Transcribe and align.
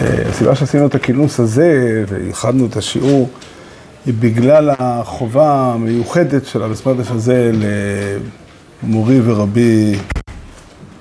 הסיבה 0.00 0.54
שעשינו 0.54 0.86
את 0.86 0.94
הכינוס 0.94 1.40
הזה 1.40 2.04
וייחדנו 2.08 2.66
את 2.66 2.76
השיעור 2.76 3.30
היא 4.06 4.14
בגלל 4.20 4.70
החובה 4.78 5.72
המיוחדת 5.74 6.46
של 6.46 6.62
המסמדש 6.62 7.10
הזה 7.10 7.50
למורי 8.82 9.20
ורבי 9.24 9.98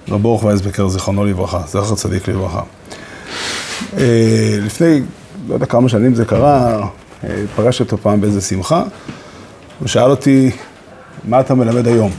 רב 0.09 0.25
אורך 0.25 0.43
וייסבקר, 0.43 0.87
זיכרונו 0.87 1.25
לברכה, 1.25 1.61
זכר 1.67 1.95
צדיק 1.95 2.27
לברכה. 2.27 2.61
לפני, 4.61 5.01
לא 5.47 5.53
יודע 5.53 5.65
כמה 5.65 5.89
שנים 5.89 6.15
זה 6.15 6.25
קרה, 6.25 6.87
פגשתי 7.55 7.83
אותו 7.83 7.97
פעם 7.97 8.21
באיזה 8.21 8.41
שמחה, 8.41 8.83
הוא 9.79 9.87
שאל 9.87 10.09
אותי, 10.09 10.51
מה 11.27 11.39
אתה 11.39 11.55
מלמד 11.55 11.87
היום? 11.87 12.11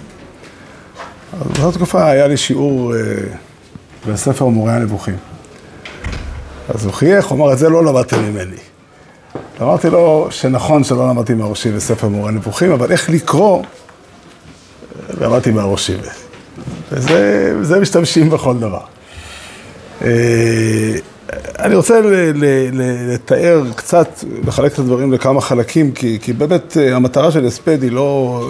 אז 1.32 1.46
באותה 1.46 1.78
תקופה 1.78 2.10
היה 2.10 2.26
לי 2.26 2.36
שיעור 2.36 2.94
בספר 4.08 4.46
מורה 4.46 4.76
הנבוכים. 4.76 5.16
אז 6.74 6.84
הוא 6.84 6.92
חייך, 6.92 7.26
הוא 7.26 7.38
אמר, 7.38 7.52
את 7.52 7.58
זה 7.58 7.68
לא 7.68 7.84
למדתי 7.84 8.16
ממני. 8.16 8.56
אמרתי 9.62 9.90
לו 9.90 10.28
שנכון 10.30 10.84
שלא 10.84 11.08
למדתי 11.08 11.34
מהראשי 11.34 11.70
בספר 11.70 12.08
מורה 12.08 12.28
הנבוכים, 12.28 12.72
אבל 12.72 12.92
איך 12.92 13.10
לקרוא, 13.10 13.62
למדתי 15.20 15.50
מהראשי. 15.50 15.96
וזה 16.92 17.80
משתמשים 17.80 18.30
בכל 18.30 18.54
דבר. 18.58 18.80
אני 21.58 21.74
רוצה 21.74 22.00
לתאר 23.08 23.62
קצת, 23.76 24.08
לחלק 24.46 24.72
את 24.72 24.78
הדברים 24.78 25.12
לכמה 25.12 25.40
חלקים, 25.40 25.92
כי, 25.92 26.18
כי 26.22 26.32
באמת 26.32 26.76
המטרה 26.92 27.30
של 27.30 27.46
הספד 27.46 27.82
היא 27.82 27.92
לא 27.92 28.44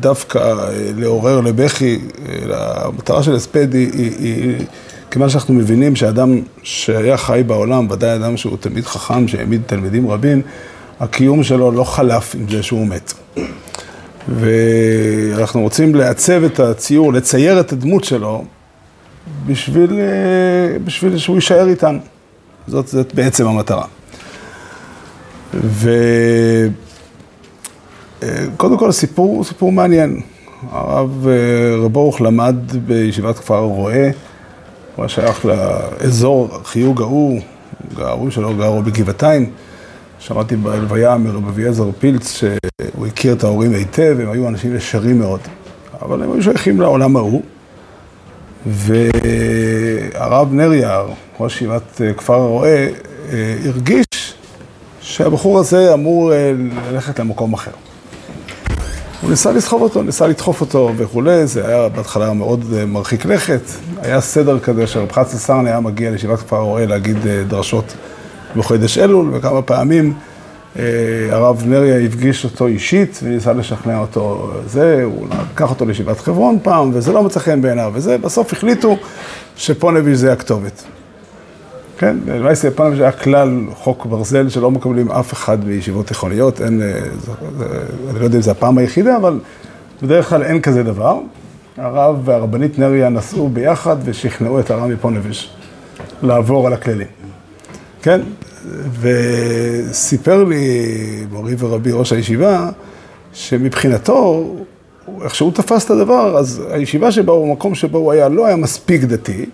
דווקא 0.00 0.54
לעורר 0.96 1.40
לבכי, 1.40 1.98
אלא 2.42 2.56
המטרה 2.58 3.22
של 3.22 3.34
הספד 3.34 3.74
היא, 3.74 3.90
היא, 3.92 4.12
היא 4.18 4.66
כיוון 5.10 5.28
שאנחנו 5.28 5.54
מבינים 5.54 5.96
שאדם 5.96 6.40
שהיה 6.62 7.16
חי 7.16 7.42
בעולם, 7.46 7.90
ודאי 7.90 8.16
אדם 8.16 8.36
שהוא 8.36 8.56
תלמיד 8.60 8.84
חכם, 8.84 9.28
שהעמיד 9.28 9.62
תלמידים 9.66 10.10
רבים, 10.10 10.42
הקיום 11.00 11.42
שלו 11.42 11.72
לא 11.72 11.84
חלף 11.84 12.34
עם 12.34 12.48
זה 12.50 12.62
שהוא 12.62 12.86
מת. 12.86 13.12
ואנחנו 14.28 15.60
רוצים 15.62 15.94
לעצב 15.94 16.44
את 16.44 16.60
הציור, 16.60 17.12
לצייר 17.12 17.60
את 17.60 17.72
הדמות 17.72 18.04
שלו, 18.04 18.44
בשביל, 19.46 20.00
בשביל 20.84 21.18
שהוא 21.18 21.36
יישאר 21.36 21.68
איתנו. 21.68 21.98
זאת, 22.66 22.88
זאת 22.88 23.14
בעצם 23.14 23.46
המטרה. 23.46 23.84
וקודם 28.20 28.78
כל 28.78 28.88
הסיפור 28.88 29.36
הוא 29.36 29.44
סיפור 29.44 29.72
מעניין. 29.72 30.20
הרב 30.70 31.26
רב 31.78 31.96
אורוך 31.96 32.20
למד 32.20 32.56
בישיבת 32.86 33.38
כפר 33.38 33.54
הרועה, 33.54 34.08
הוא 34.96 35.02
היה 35.02 35.08
שייך 35.08 35.46
לאזור 35.46 36.48
חיוג 36.64 37.02
ההוא, 37.02 37.40
ההורים 37.98 38.30
שלו 38.30 38.56
גרו 38.56 38.82
בגבעתיים. 38.82 39.50
שמעתי 40.18 40.56
בהלוויה 40.56 41.16
מרב 41.16 41.48
אביעזר 41.48 41.90
פילץ 41.98 42.32
שהוא 42.32 43.06
הכיר 43.06 43.32
את 43.32 43.44
ההורים 43.44 43.74
היטב, 43.74 44.16
הם 44.20 44.30
היו 44.30 44.48
אנשים 44.48 44.76
ישרים 44.76 45.18
מאוד, 45.18 45.40
אבל 46.02 46.22
הם 46.22 46.32
היו 46.32 46.42
שייכים 46.42 46.80
לעולם 46.80 47.16
ההוא. 47.16 47.42
והרב 48.66 50.52
נר 50.52 50.72
יער, 50.72 51.08
ראש 51.40 51.56
ישיבת 51.56 52.00
כפר 52.16 52.34
הרועה, 52.34 52.86
הרגיש 53.66 54.34
שהבחור 55.00 55.58
הזה 55.58 55.94
אמור 55.94 56.32
ללכת 56.90 57.18
למקום 57.18 57.52
אחר. 57.52 57.70
הוא 59.22 59.30
ניסה 59.30 59.52
לסחוב 59.52 59.82
אותו, 59.82 60.02
ניסה 60.02 60.26
לדחוף 60.26 60.60
אותו 60.60 60.92
וכולי, 60.96 61.46
זה 61.46 61.68
היה 61.68 61.88
בהתחלה 61.88 62.32
מאוד 62.32 62.64
מרחיק 62.86 63.24
לכת. 63.24 63.60
היה 64.02 64.20
סדר 64.20 64.58
כזה 64.58 64.86
שרב 64.86 65.12
חצי 65.12 65.36
סרן 65.38 65.66
היה 65.66 65.80
מגיע 65.80 66.10
לישיבת 66.10 66.38
כפר 66.38 66.56
הרועה 66.56 66.86
להגיד 66.86 67.16
דרשות 67.48 67.94
בחודש 68.56 68.98
אלול, 68.98 69.30
וכמה 69.32 69.62
פעמים 69.62 70.14
הרב 71.30 71.62
נריה 71.66 72.06
הפגיש 72.06 72.44
אותו 72.44 72.66
אישית 72.66 73.20
וניסה 73.22 73.52
לשכנע 73.52 73.98
אותו 73.98 74.50
זה, 74.66 75.00
הוא 75.04 75.26
לקח 75.54 75.70
אותו 75.70 75.84
לישיבת 75.84 76.20
חברון 76.20 76.58
פעם, 76.62 76.90
וזה 76.94 77.12
לא 77.12 77.22
מצא 77.22 77.40
חן 77.40 77.62
בעיניו, 77.62 77.90
וזה, 77.94 78.18
בסוף 78.18 78.52
החליטו 78.52 78.96
שפונביץ' 79.56 80.16
זה 80.16 80.32
הכתובת. 80.32 80.82
כן, 82.00 82.16
למעשה 82.26 82.70
פונביץ' 82.70 83.00
היה 83.00 83.12
כלל 83.12 83.60
חוק 83.74 84.06
ברזל 84.06 84.48
שלא 84.48 84.70
מקבלים 84.70 85.10
אף 85.10 85.32
אחד 85.32 85.64
בישיבות 85.64 86.06
תיכוניות, 86.06 86.60
אין, 86.60 86.82
אני 88.10 88.20
לא 88.20 88.24
יודע 88.24 88.36
אם 88.36 88.42
זו 88.42 88.50
הפעם 88.50 88.78
היחידה, 88.78 89.16
אבל 89.16 89.38
בדרך 90.02 90.28
כלל 90.28 90.42
אין 90.42 90.60
כזה 90.60 90.82
דבר. 90.82 91.20
הרב 91.76 92.20
והרבנית 92.24 92.78
נריה 92.78 93.08
נסעו 93.08 93.48
ביחד 93.48 93.96
ושכנעו 94.04 94.60
את 94.60 94.70
הרב 94.70 94.86
מפונביץ' 94.86 95.48
לעבור 96.22 96.66
על 96.66 96.72
הכללים. 96.72 97.06
כן, 98.02 98.20
וסיפר 99.00 100.44
לי 100.44 100.86
מורי 101.30 101.54
ורבי 101.58 101.92
ראש 101.92 102.12
הישיבה, 102.12 102.70
שמבחינתו, 103.32 104.54
איך 105.22 105.34
שהוא 105.34 105.52
תפס 105.52 105.84
את 105.84 105.90
הדבר, 105.90 106.36
אז 106.38 106.62
הישיבה 106.70 107.12
שבו, 107.12 107.44
המקום 107.44 107.74
שבו 107.74 107.98
הוא 107.98 108.12
היה, 108.12 108.28
לא 108.28 108.46
היה 108.46 108.56
מספיק 108.56 109.02
דתי, 109.02 109.46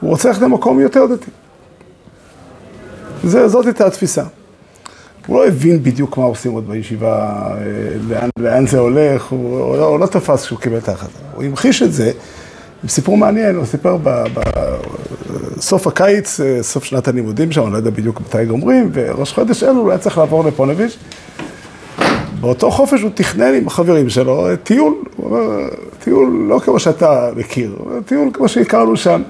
הוא 0.00 0.10
רוצה 0.10 0.28
ללכת 0.28 0.42
למקום 0.42 0.80
יותר 0.80 1.06
דתי. 1.06 1.30
זה, 3.26 3.48
זאת 3.48 3.66
הייתה 3.66 3.86
התפיסה. 3.86 4.22
הוא 5.26 5.38
לא 5.38 5.46
הבין 5.46 5.82
בדיוק 5.82 6.18
מה 6.18 6.24
עושים 6.24 6.52
עוד 6.52 6.68
בישיבה, 6.68 7.48
לאן, 8.08 8.28
לאן 8.38 8.66
זה 8.66 8.78
הולך, 8.78 9.24
הוא, 9.24 9.60
הוא, 9.60 9.76
לא, 9.76 9.84
הוא 9.84 10.00
לא 10.00 10.06
תפס 10.06 10.44
כשהוא 10.44 10.58
קיבל 10.58 10.78
את 10.78 10.88
ההחלטה. 10.88 11.18
הוא 11.34 11.44
המחיש 11.44 11.82
את 11.82 11.92
זה 11.92 12.12
סיפור 12.88 13.16
מעניין, 13.16 13.56
הוא 13.56 13.64
סיפר 13.64 13.98
בסוף 15.56 15.86
הקיץ, 15.86 16.40
סוף 16.60 16.84
שנת 16.84 17.08
הלימודים 17.08 17.52
שם, 17.52 17.62
אני 17.62 17.72
לא 17.72 17.76
יודע 17.76 17.90
בדיוק 17.90 18.20
מתי 18.20 18.44
גומרים, 18.44 18.90
וראש 18.92 19.32
חודש 19.32 19.62
אלול 19.62 19.76
הוא 19.76 19.90
היה 19.90 19.98
צריך 19.98 20.18
לעבור 20.18 20.44
לפונביץ'. 20.44 20.96
באותו 22.40 22.70
חופש 22.70 23.02
הוא 23.02 23.10
תכנן 23.14 23.54
עם 23.54 23.66
החברים 23.66 24.08
שלו 24.08 24.46
טיול, 24.62 24.94
הוא 25.16 25.26
אומר, 25.26 25.68
טיול 26.04 26.46
לא 26.48 26.58
כמו 26.58 26.78
שאתה 26.78 27.30
מכיר, 27.36 27.76
טיול 28.06 28.30
כמו 28.32 28.48
שהכרנו 28.48 28.96
שם. 28.96 29.22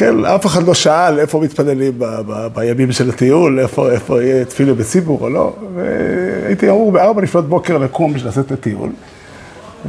כן, 0.00 0.24
אף 0.24 0.46
אחד 0.46 0.62
לא 0.62 0.74
שאל 0.74 1.18
איפה 1.18 1.40
מתפללים 1.40 1.92
ב- 1.98 2.04
ב- 2.26 2.46
בימים 2.54 2.92
של 2.92 3.08
הטיול, 3.08 3.60
איפה, 3.60 3.90
איפה 3.90 4.22
יהיה 4.22 4.44
תפילה 4.44 4.74
בציבור 4.74 5.18
או 5.20 5.30
לא, 5.30 5.56
והייתי 5.74 6.70
אמור 6.70 6.92
בארבע 6.92 7.22
לפנות 7.22 7.48
בוקר 7.48 7.78
לקום 7.78 8.12
בשביל 8.12 8.28
לעשות 8.28 8.46
את 8.46 8.52
הטיול, 8.52 8.88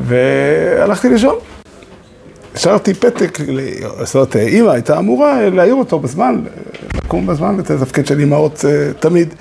והלכתי 0.07 1.09
לישון. 1.09 1.35
השארתי 2.55 2.93
פתק, 2.93 3.37
זאת 4.03 4.15
אומרת, 4.15 4.35
אימא 4.35 4.69
הייתה 4.69 4.97
אמורה 4.99 5.49
להעיר 5.49 5.75
אותו 5.75 5.99
בזמן, 5.99 6.41
לקום 7.05 7.27
בזמן, 7.27 7.59
את 7.59 7.71
התפקיד 7.71 8.07
של 8.07 8.19
אימהות 8.19 8.65
תמיד. 8.99 9.33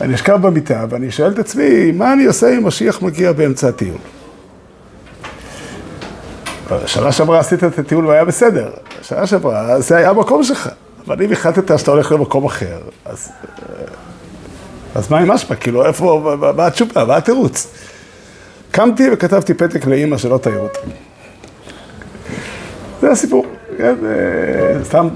אני 0.00 0.14
אשכב 0.14 0.38
במיטה 0.42 0.84
ואני 0.90 1.10
שואל 1.10 1.32
את 1.32 1.38
עצמי, 1.38 1.92
מה 1.92 2.12
אני 2.12 2.24
עושה 2.24 2.58
אם 2.58 2.66
משיח 2.66 3.02
מגיע 3.02 3.32
באמצע 3.32 3.68
הטיול? 3.68 3.98
שנה 6.86 7.12
שעברה 7.12 7.38
עשית 7.38 7.64
את 7.64 7.78
הטיול 7.78 8.06
והיה 8.06 8.24
בסדר, 8.24 8.70
שנה 9.02 9.26
שעברה 9.26 9.80
זה 9.80 9.96
היה 9.96 10.10
המקום 10.10 10.44
שלך, 10.44 10.68
אבל 11.06 11.22
אם 11.22 11.32
החלטת 11.32 11.78
שאתה 11.78 11.90
הולך 11.90 12.12
למקום 12.12 12.44
אחר, 12.44 12.78
אז, 13.04 13.28
אז 14.94 15.10
מה 15.10 15.18
עם 15.18 15.30
אשפה? 15.30 15.54
כאילו, 15.54 15.86
איפה, 15.86 16.36
מה 16.56 16.66
התשובה, 16.66 17.04
מה 17.04 17.16
התירוץ? 17.16 17.66
קמתי 18.70 19.08
וכתבתי 19.12 19.54
פתק 19.54 19.86
לאימא 19.86 20.18
שלא 20.18 20.38
תעיר 20.38 20.58
אותי. 20.58 20.78
זה 23.00 23.10
הסיפור, 23.10 23.46
כן, 23.78 23.94
סתם, 24.84 25.08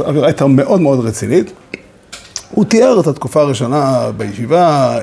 האווירה 0.00 0.26
הייתה 0.26 0.46
מאוד 0.46 0.80
מאוד 0.80 1.06
רצינית. 1.06 1.52
הוא 2.50 2.64
תיאר 2.64 3.00
את 3.00 3.06
התקופה 3.06 3.40
הראשונה 3.40 4.10
בישיבה, 4.16 4.98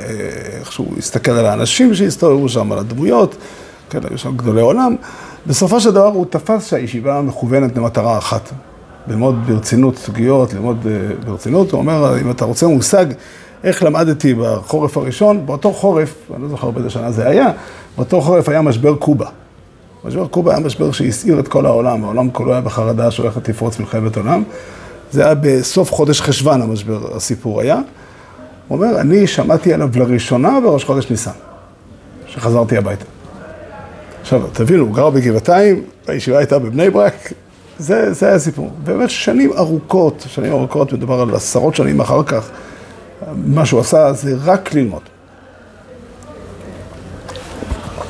איך 0.60 0.72
שהוא 0.72 0.94
הסתכל 0.98 1.32
על 1.32 1.46
האנשים 1.46 1.96
שהסתובבו 1.96 2.50
שם, 2.50 2.72
על 2.72 2.78
הדמויות, 2.80 3.36
כן, 3.94 4.00
היו 4.10 4.18
שם 4.18 4.38
גדולי 4.38 4.62
עולם. 4.62 4.96
בסופו 5.48 5.80
של 5.80 5.92
דבר 5.92 6.08
הוא 6.08 6.26
תפס 6.30 6.68
שהישיבה 6.68 7.22
מכוונת 7.22 7.78
למטרה 7.78 8.18
אחת. 8.18 8.50
ללמוד 9.08 9.36
ברצינות 9.48 9.98
סוגיות, 9.98 10.54
ללמוד 10.54 10.88
ברצינות. 11.26 11.72
הוא 11.72 11.80
אומר, 11.80 12.22
אם 12.22 12.32
אתה 12.32 12.46
רוצה 12.46 12.68
מושג 12.68 13.06
איך 13.64 13.84
למדתי 13.84 14.34
בחורף 14.34 14.98
הראשון, 14.98 15.46
באותו 15.46 15.74
חורף, 15.74 16.16
אני 16.34 16.44
לא 16.44 16.50
זוכר 16.50 16.72
באיזה 16.72 16.90
שנה 16.90 17.12
זה 17.12 17.28
היה, 17.28 17.52
באותו 17.98 18.22
חורף 18.22 18.50
היה 18.50 18.62
משבר 18.62 18.96
קובה. 18.96 19.28
משבר 20.06 20.28
קובה 20.28 20.52
היה 20.56 20.66
משבר 20.66 20.92
שהסעיר 20.92 21.40
את 21.40 21.48
כל 21.48 21.66
העולם, 21.66 22.04
העולם 22.04 22.30
כולו 22.32 22.52
היה 22.52 22.62
בחרדה 22.62 23.12
שהולכת 23.12 23.50
לפרוץ 23.50 23.80
מלחמת 23.80 24.18
עולם. 24.18 24.44
זה 25.12 25.26
היה 25.26 25.36
בסוף 25.36 25.92
חודש 25.92 26.22
חשוון 26.22 26.62
המשבר, 26.62 27.16
הסיפור 27.16 27.62
היה. 27.62 27.76
הוא 28.68 28.78
אומר, 28.78 29.02
אני 29.02 29.28
שמעתי 29.28 29.74
עליו 29.74 29.90
לראשונה 29.96 30.60
בראש 30.64 30.84
חודש 30.84 31.10
ניסן, 31.10 31.32
שחזרתי 32.28 32.78
הביתה. 32.78 33.13
עכשיו, 34.24 34.42
תבינו, 34.54 34.84
הוא 34.84 34.96
גר 34.96 35.10
בגבעתיים, 35.10 35.84
הישיבה 36.08 36.38
הייתה 36.38 36.60
בבני 36.60 36.90
ברק, 36.90 37.34
זה, 37.78 38.14
זה 38.14 38.26
היה 38.26 38.36
הסיפור. 38.36 38.72
באמת 38.84 39.10
שנים 39.10 39.54
ארוכות, 39.54 40.26
שנים 40.28 40.52
ארוכות, 40.52 40.94
מדובר 40.94 41.22
על 41.22 41.36
עשרות 41.36 41.76
שנים 41.76 42.00
אחר 42.00 42.24
כך, 42.24 42.50
מה 43.46 43.66
שהוא 43.66 43.80
עשה 43.80 44.14
זה 44.14 44.36
רק 44.44 44.74
ללמוד. 44.74 45.02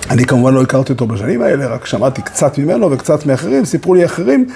אני 0.09 0.25
כמובן 0.25 0.53
לא 0.53 0.61
הכרתי 0.61 0.93
אותו 0.93 1.07
בשנים 1.07 1.41
האלה, 1.41 1.67
רק 1.67 1.85
שמעתי 1.85 2.21
קצת 2.21 2.57
ממנו 2.57 2.91
וקצת 2.91 3.25
מאחרים, 3.25 3.65
סיפרו 3.65 3.93
לי 3.93 4.05
אחרים 4.05 4.47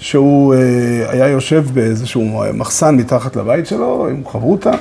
שהוא 0.00 0.54
אה, 0.54 1.10
היה 1.10 1.28
יושב 1.28 1.64
באיזשהו 1.72 2.42
מחסן 2.54 2.96
מתחת 2.96 3.36
לבית 3.36 3.66
שלו 3.66 4.08
עם 4.10 4.22
חברותה, 4.32 4.72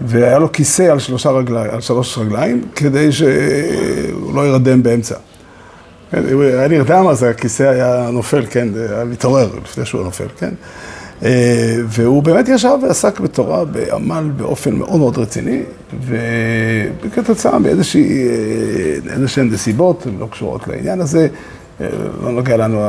והיה 0.00 0.38
לו 0.38 0.52
כיסא 0.52 0.82
על, 0.82 0.98
שלושה 0.98 1.30
רגלי, 1.30 1.68
על 1.70 1.80
שלוש 1.80 2.18
רגליים, 2.18 2.62
כדי 2.76 3.12
שהוא 3.12 4.34
לא 4.34 4.46
ירדם 4.46 4.82
באמצע. 4.82 5.14
כן, 6.10 6.22
הוא 6.32 6.42
היה 6.42 6.68
נרדם, 6.68 7.06
אז 7.08 7.22
הכיסא 7.22 7.62
היה 7.62 8.10
נופל, 8.12 8.46
כן, 8.50 8.68
היה 8.90 9.04
מתעורר 9.04 9.50
לפני 9.64 9.84
שהוא 9.84 10.04
נופל, 10.04 10.26
כן. 10.38 10.50
אה, 11.24 11.76
והוא 11.86 12.22
באמת 12.22 12.48
ישב 12.48 12.78
ועסק 12.82 13.20
בתורה 13.20 13.64
בעמל 13.64 14.30
באופן 14.36 14.74
מאוד 14.74 14.96
מאוד 14.96 15.18
רציני, 15.18 15.62
וכתוצאה 17.02 17.58
מאיזשהן 17.58 19.50
נסיבות, 19.50 20.06
הן 20.06 20.18
לא 20.18 20.26
קשורות 20.30 20.68
לעניין 20.68 21.00
הזה, 21.00 21.28
אה, 21.80 21.86
לא 22.22 22.32
נוגע 22.32 22.56
לנו 22.56 22.80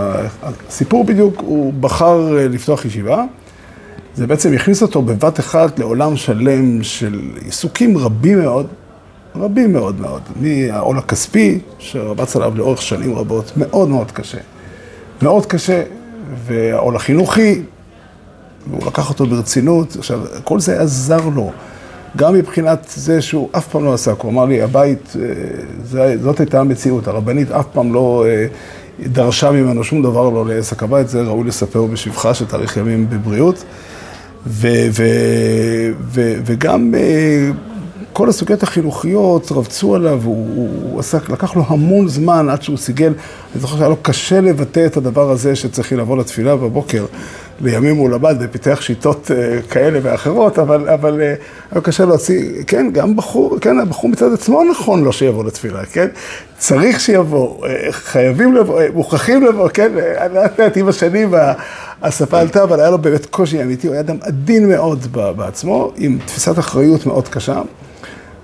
הסיפור 0.43 1.03
בדיוק, 1.03 1.39
הוא 1.39 1.73
בחר 1.79 2.31
לפתוח 2.49 2.85
ישיבה. 2.85 3.23
זה 4.15 4.27
בעצם 4.27 4.53
הכניס 4.53 4.81
אותו 4.81 5.01
בבת 5.01 5.39
אחת 5.39 5.79
לעולם 5.79 6.15
שלם 6.15 6.83
של 6.83 7.21
עיסוקים 7.45 7.97
רבים 7.97 8.39
מאוד, 8.39 8.67
רבים 9.35 9.73
מאוד 9.73 10.01
מאוד, 10.01 10.21
מהעול 10.41 10.97
הכספי, 10.97 11.59
שרבץ 11.79 12.35
עליו 12.35 12.53
לאורך 12.57 12.81
שנים 12.81 13.15
רבות, 13.15 13.51
מאוד 13.57 13.89
מאוד 13.89 14.11
קשה. 14.11 14.37
מאוד 15.21 15.45
קשה, 15.45 15.83
והעול 16.45 16.95
החינוכי, 16.95 17.61
והוא 18.69 18.87
לקח 18.87 19.09
אותו 19.09 19.25
ברצינות. 19.25 19.95
עכשיו, 19.95 20.19
כל 20.43 20.59
זה 20.59 20.81
עזר 20.81 21.29
לו, 21.35 21.51
גם 22.17 22.33
מבחינת 22.33 22.93
זה 22.95 23.21
שהוא 23.21 23.49
אף 23.51 23.67
פעם 23.67 23.85
לא 23.85 23.93
עסק. 23.93 24.19
הוא 24.21 24.31
אמר 24.31 24.45
לי, 24.45 24.61
הבית, 24.61 25.13
אה, 25.91 26.15
זאת 26.21 26.39
הייתה 26.39 26.59
המציאות, 26.59 27.07
הרבנית 27.07 27.51
אף 27.51 27.65
פעם 27.73 27.93
לא 27.93 28.25
אה, 28.27 28.47
דרשה 28.99 29.51
ממנו 29.51 29.83
שום 29.83 30.01
דבר 30.01 30.29
לא 30.29 30.45
לעסק 30.45 30.83
הבית, 30.83 31.09
זה 31.09 31.21
ראוי 31.21 31.47
לספר 31.47 31.85
בשבחה 31.85 32.33
שתאריך 32.33 32.77
ימים 32.77 33.09
בבריאות. 33.09 33.63
ו, 34.47 34.67
ו, 34.91 35.03
ו, 36.01 36.33
וגם 36.45 36.95
אה, 36.95 37.49
כל 38.13 38.29
הסוגיות 38.29 38.63
החינוכיות 38.63 39.51
רבצו 39.51 39.95
עליו, 39.95 40.21
הוא, 40.23 40.69
הוא 40.91 40.99
עסק, 40.99 41.29
לקח 41.29 41.55
לו 41.55 41.63
המון 41.67 42.07
זמן 42.07 42.49
עד 42.49 42.61
שהוא 42.61 42.77
סיגל, 42.77 43.13
אני 43.53 43.61
זוכר 43.61 43.77
שהיה 43.77 43.89
לו 43.89 43.97
קשה 44.01 44.41
לבטא 44.41 44.85
את 44.85 44.97
הדבר 44.97 45.31
הזה 45.31 45.55
שצריכים 45.55 45.97
לבוא 45.97 46.17
לתפילה 46.17 46.55
בבוקר. 46.55 47.05
לימים 47.61 47.95
הוא 47.95 48.09
למד 48.09 48.35
ופיתח 48.39 48.81
שיטות 48.81 49.31
אה, 49.31 49.61
כאלה 49.61 49.99
ואחרות, 50.01 50.59
אבל, 50.59 50.89
אבל 50.89 51.21
אה, 51.21 51.33
היה 51.71 51.81
קשה 51.81 52.05
להוציא, 52.05 52.63
כן, 52.67 52.89
גם 52.93 53.15
בחור, 53.15 53.57
כן, 53.61 53.79
הבחור 53.79 54.09
מצד 54.09 54.33
עצמו 54.33 54.63
נכון 54.71 55.03
לו 55.03 55.13
שיבוא 55.13 55.45
לתפילה, 55.45 55.85
כן? 55.85 56.07
צריך 56.57 56.99
שיבוא, 56.99 57.67
חייבים 57.91 58.53
לבוא, 58.53 58.81
מוכרחים 58.93 59.45
לבוא, 59.45 59.69
כן? 59.69 59.91
לאט 60.33 60.59
לאט 60.59 60.77
עם 60.77 60.87
השנים 60.87 61.33
השפה 62.01 62.39
עלתה, 62.39 62.63
אבל 62.63 62.79
היה 62.79 62.89
לו 62.89 62.97
באמת 62.97 63.25
קושי 63.25 63.61
אמיתי, 63.61 63.87
הוא 63.87 63.93
היה 63.93 64.01
אדם 64.01 64.17
עדין 64.21 64.69
מאוד 64.69 65.07
בעצמו, 65.35 65.91
עם 65.97 66.17
תפיסת 66.25 66.59
אחריות 66.59 67.05
מאוד 67.05 67.27
קשה. 67.27 67.61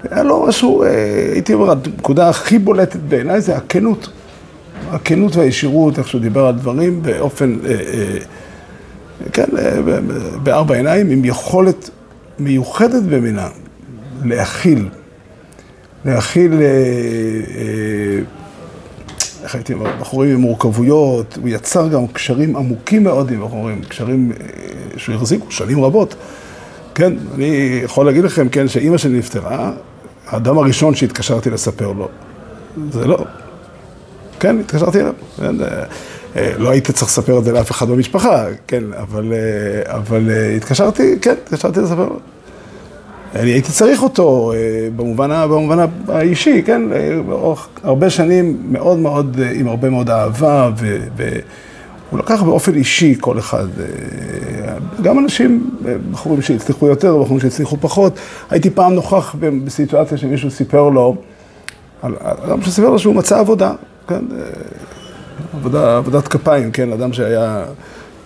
היה 0.10 0.24
לו 0.24 0.46
משהו, 0.48 0.84
אה, 0.84 0.90
הייתי 1.34 1.54
אומר, 1.54 1.72
הנקודה 1.72 2.30
הכי 2.30 2.60
בולטת 2.60 3.00
בעיניי 3.00 3.42
זה 3.42 3.56
הכנות. 3.56 4.10
הכנות 4.92 5.36
והישירות, 5.36 6.00
איך 6.00 6.08
שהוא 6.08 6.22
דיבר 6.22 6.46
על 6.46 6.56
דברים 6.56 7.02
באופן, 7.02 7.58
אה, 7.66 7.72
אה, 7.72 8.18
כן, 9.34 9.46
בארבע 10.44 10.76
עיניים, 10.76 11.10
עם 11.10 11.26
יכולת 11.26 11.90
מיוחדת 12.40 13.04
במינה 13.04 13.50
להכיל, 14.24 14.90
להכיל 16.06 16.54
איך 19.44 19.56
הייתי 19.56 19.74
אומר, 19.74 19.92
בחורים 20.00 20.32
עם 20.32 20.42
מורכבויות, 20.42 21.38
הוא 21.42 21.50
יצר 21.50 21.88
גם 21.88 22.08
קשרים 22.08 22.56
עמוקים 22.56 23.04
מאוד 23.04 23.32
עם 23.32 23.42
בחורים, 23.46 23.82
קשרים 23.82 24.32
אה, 24.32 24.46
שהחזיקו 24.98 25.52
שנים 25.52 25.84
רבות. 25.84 26.16
כן, 26.96 27.14
אני 27.36 27.80
יכול 27.84 28.06
להגיד 28.06 28.24
לכם, 28.24 28.50
כן, 28.50 28.68
שאימא 28.68 28.98
שלי 28.98 29.18
נפטרה, 29.18 29.72
האדם 30.28 30.58
הראשון 30.58 30.96
שהתקשרתי 30.96 31.50
לספר 31.50 31.92
לו, 31.92 32.08
זה 32.92 33.08
לא. 33.08 33.26
כן, 34.40 34.60
התקשרתי 34.60 35.00
אליו. 35.00 35.14
אה, 36.36 36.42
אה, 36.42 36.58
לא 36.58 36.70
הייתי 36.70 36.94
צריך 36.94 37.12
לספר 37.12 37.40
את 37.40 37.44
זה 37.44 37.52
לאף 37.52 37.72
אחד 37.72 37.90
במשפחה, 37.90 38.46
כן, 38.68 38.84
אבל, 38.94 39.34
אבל 39.86 40.30
התקשרתי, 40.58 41.16
כן, 41.22 41.36
התקשרתי 41.44 41.80
לספר. 41.80 42.08
אני 43.36 43.52
הייתי 43.52 43.72
צריך 43.72 44.04
אותו 44.04 44.54
אה, 44.54 44.88
במובן, 44.96 45.30
במובן 45.50 45.86
האישי, 46.08 46.64
כן? 46.66 46.82
הרבה 47.84 48.10
שנים 48.10 48.58
מאוד 48.70 49.00
מאוד, 49.00 49.40
אה, 49.40 49.52
עם 49.52 49.68
הרבה 49.68 49.90
מאוד 49.90 50.10
אהבה, 50.10 50.70
והוא 51.16 52.20
לקח 52.20 52.44
באופן 52.44 52.76
אישי 52.76 53.16
כל 53.20 53.40
אחד, 53.40 53.68
אה, 53.80 54.74
גם 55.02 55.20
אנשים, 55.20 55.70
בחורים 56.12 56.42
שהצליחו 56.42 56.88
יותר, 56.88 57.18
בחורים 57.18 57.40
שהצליחו 57.40 57.78
פחות. 57.80 58.14
הייתי 58.50 58.70
פעם 58.70 58.94
נוכח 58.94 59.36
בסיטואציה 59.40 60.18
שמישהו 60.18 60.52
סיפר 60.52 60.90
לו, 60.90 61.16
אדם 62.02 62.62
שסיפר 62.62 62.90
לו 62.90 63.00
שהוא 63.00 63.16
מצא 63.16 63.40
עבודה, 63.40 63.74
כן? 64.08 64.26
עבודה, 65.54 65.98
עבודת 65.98 66.28
כפיים, 66.28 66.72
כן? 66.72 66.92
אדם 66.92 67.14
שהיה... 67.14 67.66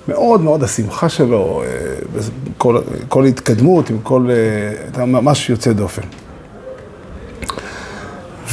מאוד 0.08 0.42
מאוד 0.42 0.64
השמחה 0.64 1.10
שלו, 1.10 1.64
אה, 1.64 2.22
כל, 2.58 2.82
כל 3.10 3.26
התקדמות, 3.26 3.90
עם 3.90 4.00
כל, 4.04 4.28
אה, 4.30 4.84
הייתה 4.84 5.06
ממש 5.06 5.50
יוצא 5.50 5.74
דופן. 5.74 6.02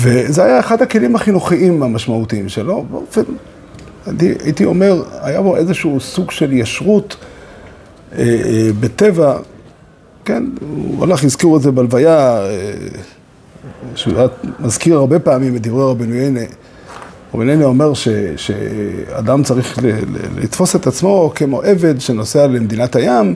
וזה 0.00 0.44
היה 0.44 0.60
אחד 0.60 0.82
הכלים 0.82 1.14
החינוכיים 1.14 1.82
המשמעותיים 1.82 2.48
שלו, 2.48 2.84
באופן, 2.90 3.22
הייתי 4.18 4.64
אומר, 4.64 5.02
היה 5.20 5.42
בו 5.42 5.56
איזשהו 5.56 6.00
סוג 6.00 6.30
של 6.30 6.52
ישרות 6.52 7.16
אה, 8.18 8.18
אה, 8.18 8.68
בטבע, 8.80 9.36
כן, 10.24 10.44
הוא 10.60 11.04
הלך, 11.04 11.24
הזכירו 11.24 11.56
את 11.56 11.62
זה 11.62 11.70
בלוויה, 11.70 12.46
אה, 12.46 12.72
שהוא 13.94 14.14
מזכיר 14.60 14.96
הרבה 14.96 15.18
פעמים 15.18 15.56
את 15.56 15.62
דברי 15.62 15.90
רבנו 15.90 16.14
יינה. 16.14 16.40
רבי 17.34 17.44
נני 17.44 17.64
אומר 17.64 17.94
ש, 17.94 18.08
שאדם 18.36 19.42
צריך 19.42 19.78
ל, 19.78 19.86
ל, 19.86 20.42
לתפוס 20.42 20.76
את 20.76 20.86
עצמו 20.86 21.32
כמו 21.34 21.62
עבד 21.62 22.00
שנוסע 22.00 22.46
למדינת 22.46 22.96
הים 22.96 23.34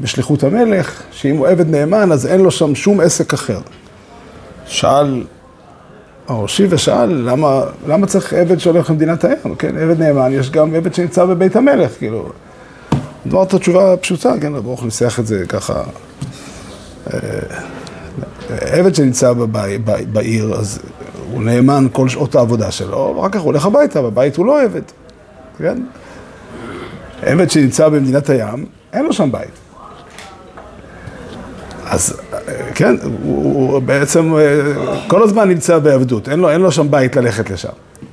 בשליחות 0.00 0.44
המלך, 0.44 1.02
שאם 1.10 1.36
הוא 1.36 1.48
עבד 1.48 1.70
נאמן 1.70 2.12
אז 2.12 2.26
אין 2.26 2.40
לו 2.40 2.50
שם 2.50 2.74
שום 2.74 3.00
עסק 3.00 3.34
אחר. 3.34 3.60
שאל 4.66 5.24
הראשי 6.28 6.66
ושאל, 6.70 7.10
למה, 7.10 7.62
למה 7.86 8.06
צריך 8.06 8.32
עבד 8.32 8.58
שהולך 8.58 8.90
למדינת 8.90 9.24
הים? 9.24 9.54
כן, 9.58 9.76
עבד 9.76 10.00
נאמן, 10.00 10.32
יש 10.32 10.50
גם 10.50 10.74
עבד 10.74 10.94
שנמצא 10.94 11.24
בבית 11.24 11.56
המלך, 11.56 11.98
כאילו. 11.98 12.28
אמרת 13.26 13.54
תשובה 13.54 13.96
פשוטה, 13.96 14.32
כן, 14.40 14.54
רב 14.54 14.62
ברוך 14.64 14.84
ניסח 14.84 15.20
את 15.20 15.26
זה 15.26 15.44
ככה. 15.48 15.82
אה, 17.12 17.18
עבד 18.50 18.94
שנמצא 18.94 19.32
בבי, 19.32 19.78
בעיר, 20.12 20.54
אז 20.54 20.78
הוא 21.32 21.42
נאמן 21.42 21.86
כל 21.92 22.08
שעות 22.08 22.34
העבודה 22.34 22.70
שלו, 22.70 23.14
ואחר 23.16 23.28
כך 23.28 23.40
הוא 23.40 23.46
הולך 23.46 23.66
הביתה, 23.66 24.02
בבית 24.02 24.36
הוא 24.36 24.46
לא 24.46 24.62
עבד, 24.62 24.82
כן? 25.58 25.82
עבד 27.22 27.50
שנמצא 27.50 27.88
במדינת 27.88 28.30
הים, 28.30 28.66
אין 28.92 29.04
לו 29.04 29.12
שם 29.12 29.32
בית. 29.32 29.50
אז 31.86 32.20
כן, 32.74 32.96
הוא 33.22 33.78
בעצם 33.78 34.34
כל 35.06 35.22
הזמן 35.22 35.48
נמצא 35.48 35.78
בעבדות, 35.78 36.28
אין 36.28 36.40
לו, 36.40 36.50
אין 36.50 36.60
לו 36.60 36.72
שם 36.72 36.90
בית 36.90 37.16
ללכת 37.16 37.50
לשם. 37.50 37.68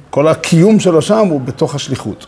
כל 0.09 0.27
הקיום 0.27 0.79
שלו 0.79 1.01
שם 1.01 1.27
הוא 1.27 1.41
בתוך 1.41 1.75
השליחות. 1.75 2.25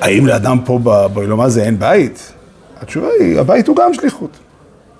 האם 0.00 0.26
לאדם 0.26 0.58
פה 0.64 0.78
בעולם 1.14 1.40
הזה 1.40 1.62
אין 1.62 1.78
בית? 1.78 2.32
התשובה 2.80 3.08
היא, 3.20 3.38
הבית 3.40 3.68
הוא 3.68 3.76
גם 3.76 3.94
שליחות. 3.94 4.30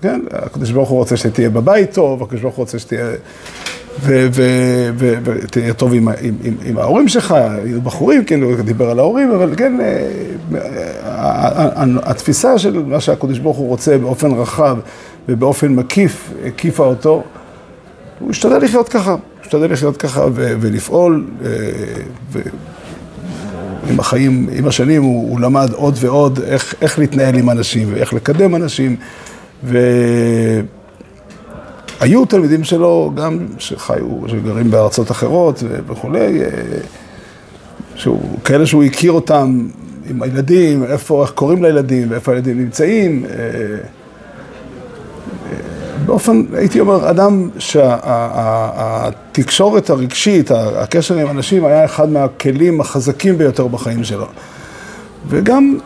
כן, 0.03 0.21
הקדוש 0.33 0.71
ברוך 0.71 0.89
הוא 0.89 0.99
רוצה 0.99 1.17
שתהיה 1.17 1.51
בבית 1.51 1.95
טוב, 1.95 2.23
הקדוש 2.23 2.41
ברוך 2.41 2.55
הוא 2.55 2.63
רוצה 2.63 2.79
שתהיה 2.79 3.07
ותהיה 4.03 5.75
טוב 5.75 5.95
עם, 5.95 6.09
עם, 6.09 6.35
עם, 6.45 6.55
עם 6.65 6.79
ההורים 6.79 7.09
שלך, 7.09 7.35
עם 7.67 7.85
בחורים, 7.85 8.25
הוא 8.43 8.55
דיבר 8.65 8.91
על 8.91 8.99
ההורים, 8.99 9.31
אבל 9.31 9.55
כן, 9.57 9.79
אה, 9.81 10.09
התפיסה 12.03 12.59
של 12.59 12.83
מה 12.87 13.01
שהקדוש 13.01 13.39
ברוך 13.39 13.57
הוא 13.57 13.69
רוצה 13.69 13.99
באופן 13.99 14.31
רחב 14.33 14.79
ובאופן 15.29 15.75
מקיף, 15.75 16.31
הקיפה 16.47 16.85
אותו, 16.85 17.23
הוא 18.19 18.31
השתדל 18.31 18.59
לחיות 18.59 18.89
ככה, 18.89 19.17
השתדל 19.43 19.73
לחיות 19.73 19.97
ככה 19.97 20.27
ולפעול, 20.35 21.27
אה, 21.45 21.51
ועם 22.33 24.01
החיים, 24.01 24.49
עם 24.53 24.67
השנים 24.69 25.03
הוא, 25.03 25.31
הוא 25.31 25.41
למד 25.41 25.73
עוד 25.73 25.95
ועוד 26.01 26.41
איך, 26.47 26.75
איך 26.81 26.99
להתנהל 26.99 27.35
עם 27.35 27.51
אנשים 27.51 27.89
ואיך 27.93 28.13
לקדם 28.13 28.55
אנשים, 28.55 28.97
ו... 29.65 29.79
היו 32.01 32.25
תלמידים 32.25 32.65
שלו 32.65 33.13
גם 33.15 33.47
שחיו, 33.59 34.29
שגרים 34.29 34.71
בארצות 34.71 35.11
אחרות 35.11 35.63
וכולי, 35.87 36.43
אה, 36.43 36.49
שהוא, 37.95 38.39
כאלה 38.45 38.67
שהוא 38.67 38.85
הכיר 38.85 39.13
אותם 39.13 39.69
עם 40.11 40.23
הילדים, 40.23 40.85
איפה, 40.85 41.23
איך 41.23 41.31
קוראים 41.31 41.63
לילדים 41.63 42.11
ואיפה 42.11 42.33
הילדים 42.33 42.59
נמצאים. 42.59 43.25
אה, 43.25 43.31
אה, 43.31 43.79
באופן, 46.07 46.43
הייתי 46.53 46.81
אומר, 46.81 47.11
אדם 47.11 47.49
שהתקשורת 47.59 49.11
הרגשית, 49.91 50.51
הקשר 50.51 51.15
עם 51.15 51.31
אנשים 51.31 51.65
היה 51.65 51.85
אחד 51.85 52.09
מהכלים 52.09 52.81
החזקים 52.81 53.39
ביותר 53.39 53.67
בחיים 53.67 54.05
שלו. 54.05 54.27
וגם 55.29 55.79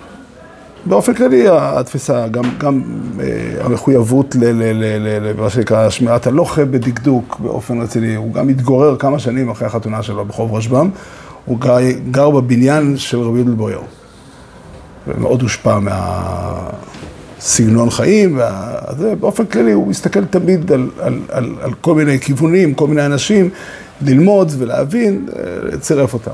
באופן 0.88 1.14
כללי 1.14 1.45
התפיסה, 1.50 2.28
גם, 2.28 2.45
גם 2.59 2.83
אה, 3.21 3.64
המחויבות 3.64 4.37
למה 4.40 5.50
שנקרא 5.50 5.90
שמירת 5.90 6.26
הלוחם 6.26 6.71
בדקדוק 6.71 7.40
באופן 7.40 7.80
רציני, 7.80 8.14
הוא 8.14 8.33
גם 8.33 8.49
התגורר 8.49 8.97
כמה 8.97 9.18
שנים 9.18 9.50
אחרי 9.50 9.66
החתונה 9.66 10.02
שלו 10.02 10.25
בחוב 10.25 10.54
רשב"ם, 10.54 10.90
הוא 11.45 11.59
גר, 11.59 11.76
גר 12.11 12.30
בבניין 12.30 12.97
של 12.97 13.18
רבי 13.18 13.38
יהודה 13.38 13.52
בויאר. 13.52 13.83
ומאוד 15.09 15.42
הושפע 15.42 15.78
מהסגנון 17.38 17.90
חיים, 17.90 18.38
וזה, 18.38 19.14
באופן 19.21 19.47
כללי 19.47 19.73
הוא 19.73 19.87
מסתכל 19.87 20.25
תמיד 20.25 20.73
על, 20.73 20.90
על, 21.00 21.21
על, 21.28 21.54
על 21.61 21.73
כל 21.80 21.95
מיני 21.95 22.21
כיוונים, 22.21 22.75
כל 22.75 22.87
מיני 22.87 23.07
אנשים, 23.07 23.50
ללמוד 24.02 24.52
ולהבין, 24.59 25.26
לצרף 25.62 26.14
אותם. 26.14 26.30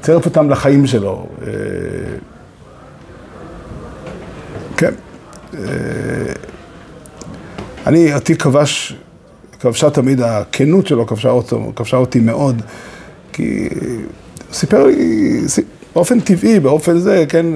לצרף 0.00 0.24
אותם 0.24 0.50
לחיים 0.50 0.86
שלו. 0.86 1.26
כן. 4.80 4.94
אני, 7.86 8.14
אותי 8.14 8.36
כבש, 8.36 8.96
כבשה 9.60 9.90
תמיד, 9.90 10.20
הכנות 10.20 10.86
שלו 10.86 11.06
כבשה, 11.06 11.30
אותו, 11.30 11.72
כבשה 11.76 11.96
אותי 11.96 12.20
מאוד, 12.20 12.62
כי 13.32 13.68
הוא 13.72 14.54
סיפר 14.54 14.86
לי, 14.86 15.40
באופן 15.94 16.20
טבעי, 16.20 16.60
באופן 16.60 16.98
זה, 16.98 17.24
כן, 17.28 17.46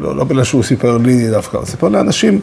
לא, 0.00 0.16
לא 0.16 0.24
בגלל 0.24 0.44
שהוא 0.44 0.62
סיפר 0.62 0.98
לי 0.98 1.30
דווקא, 1.30 1.56
הוא 1.56 1.66
סיפר 1.66 1.88
לאנשים 1.88 2.40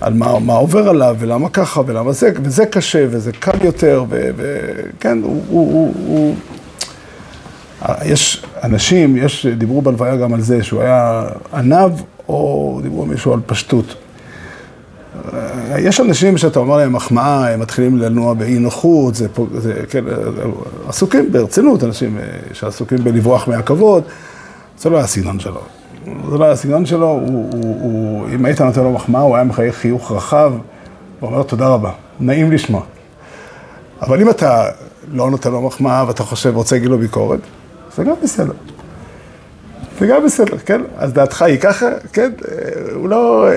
על 0.00 0.14
מה, 0.14 0.38
מה 0.38 0.52
עובר 0.52 0.88
עליו 0.88 1.16
ולמה 1.18 1.48
ככה 1.48 1.80
ולמה 1.86 2.12
זה, 2.12 2.30
וזה 2.42 2.66
קשה 2.66 3.06
וזה 3.10 3.32
קל 3.32 3.64
יותר, 3.64 4.04
וכן, 4.08 5.18
הוא, 5.22 5.42
הוא, 5.48 5.72
הוא, 5.72 5.94
הוא, 6.06 6.34
יש 8.04 8.44
אנשים, 8.62 9.16
יש, 9.16 9.46
דיברו 9.46 9.82
בלוויה 9.82 10.16
גם 10.16 10.34
על 10.34 10.40
זה, 10.40 10.62
שהוא 10.62 10.82
היה 10.82 11.24
עניו 11.54 11.92
או 12.28 12.80
דיברו 12.82 13.06
מישהו 13.06 13.32
על 13.32 13.40
פשטות. 13.46 13.94
יש 15.78 16.00
אנשים 16.00 16.38
שאתה 16.38 16.58
אומר 16.58 16.76
להם 16.76 16.92
מחמאה, 16.92 17.52
הם 17.52 17.60
מתחילים 17.60 17.98
לנוע 17.98 18.34
באי 18.34 18.58
נוחות, 18.58 19.14
זה, 19.14 19.28
זה 19.54 19.74
כן, 19.90 20.04
עסוקים 20.88 21.32
ברצינות, 21.32 21.84
אנשים 21.84 22.18
שעסוקים 22.52 22.98
בלברוח 23.04 23.48
מהכבוד, 23.48 24.02
זה 24.78 24.90
לא 24.90 24.96
היה 24.96 25.04
הסגנון 25.04 25.40
שלו. 25.40 25.60
זה 26.30 26.38
לא 26.38 26.44
היה 26.44 26.52
הסגנון 26.52 26.86
שלו, 26.86 27.08
הוא, 27.08 27.50
הוא, 27.52 27.76
הוא, 27.82 28.28
אם 28.34 28.44
היית 28.44 28.60
נותן 28.60 28.80
לו 28.80 28.92
מחמאה, 28.92 29.20
הוא 29.20 29.36
היה 29.36 29.44
מחייך 29.44 29.76
חיוך 29.76 30.12
רחב, 30.12 30.52
הוא 31.20 31.30
אומר 31.30 31.42
תודה 31.42 31.68
רבה, 31.68 31.90
נעים 32.20 32.52
לשמוע. 32.52 32.82
אבל 34.02 34.20
אם 34.20 34.30
אתה 34.30 34.68
לא 35.12 35.30
נותן 35.30 35.52
לו 35.52 35.62
מחמאה 35.62 36.04
ואתה 36.06 36.22
חושב, 36.22 36.56
רוצה 36.56 36.76
להגיד 36.76 36.90
לו 36.90 36.98
ביקורת, 36.98 37.40
זה 37.96 38.04
גם 38.04 38.14
בסדר. 38.22 38.52
זה 40.00 40.06
גם 40.06 40.24
בסדר, 40.24 40.58
כן? 40.58 40.80
אז 40.96 41.12
דעתך 41.12 41.42
היא 41.42 41.58
ככה, 41.58 41.88
כן? 42.12 42.30
הוא 42.94 43.08
לא... 43.08 43.48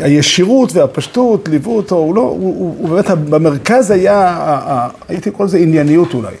הישירות 0.00 0.72
והפשטות 0.72 1.48
ליוו 1.48 1.76
אותו, 1.76 1.96
הוא 1.96 2.14
לא, 2.14 2.20
הוא, 2.20 2.38
הוא, 2.38 2.76
הוא 2.78 2.88
באמת, 2.88 3.10
במרכז 3.10 3.90
היה, 3.90 4.88
הייתי 5.08 5.30
קורא 5.30 5.46
לזה 5.46 5.58
ענייניות 5.58 6.14
אולי. 6.14 6.34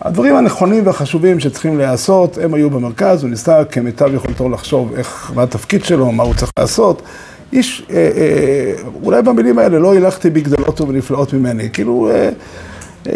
הדברים 0.00 0.36
הנכונים 0.36 0.86
והחשובים 0.86 1.40
שצריכים 1.40 1.78
להיעשות, 1.78 2.38
הם 2.38 2.54
היו 2.54 2.70
במרכז, 2.70 3.22
הוא 3.22 3.30
ניסה 3.30 3.64
כמיטב 3.64 4.14
יכולתו 4.14 4.48
לחשוב 4.48 4.94
איך, 4.96 5.32
מה 5.34 5.42
התפקיד 5.42 5.84
שלו, 5.84 6.12
מה 6.12 6.22
הוא 6.22 6.34
צריך 6.34 6.52
לעשות. 6.58 7.02
איש, 7.52 7.86
אה, 7.90 7.96
אה, 7.96 8.72
אולי 9.02 9.22
במילים 9.22 9.58
האלה 9.58 9.78
לא 9.78 9.92
הילכתי 9.92 10.30
בגדולות 10.30 10.80
ובנפלאות 10.80 11.32
ממני, 11.32 11.70
כאילו, 11.72 12.10
אה, 12.10 12.30
אה, 13.06 13.12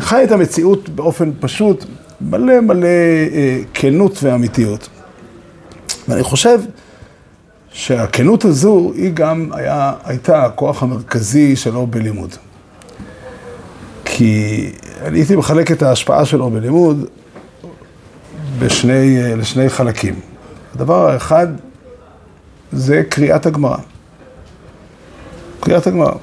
חי 0.00 0.24
את 0.24 0.30
המציאות 0.30 0.88
באופן 0.88 1.30
פשוט, 1.40 1.84
מלא 2.20 2.60
מלא 2.60 2.86
אה, 2.86 3.60
כנות 3.74 4.18
ואמיתיות. 4.22 4.88
ואני 6.08 6.22
חושב 6.22 6.58
שהכנות 7.72 8.44
הזו 8.44 8.92
היא 8.94 9.10
גם 9.14 9.50
היה, 9.52 9.92
הייתה 10.04 10.44
הכוח 10.44 10.82
המרכזי 10.82 11.56
שלו 11.56 11.86
בלימוד. 11.86 12.34
כי 14.04 14.70
אני 15.02 15.18
הייתי 15.18 15.36
מחלק 15.36 15.72
את 15.72 15.82
ההשפעה 15.82 16.24
שלו 16.24 16.50
בלימוד 16.50 17.06
בשני, 18.58 19.22
אה, 19.22 19.36
לשני 19.36 19.68
חלקים. 19.68 20.20
הדבר 20.74 21.08
האחד 21.08 21.46
זה 22.72 23.02
קריאת 23.08 23.46
הגמרא. 23.46 23.76
קריאת 25.60 25.86
הגמרא. 25.86 26.14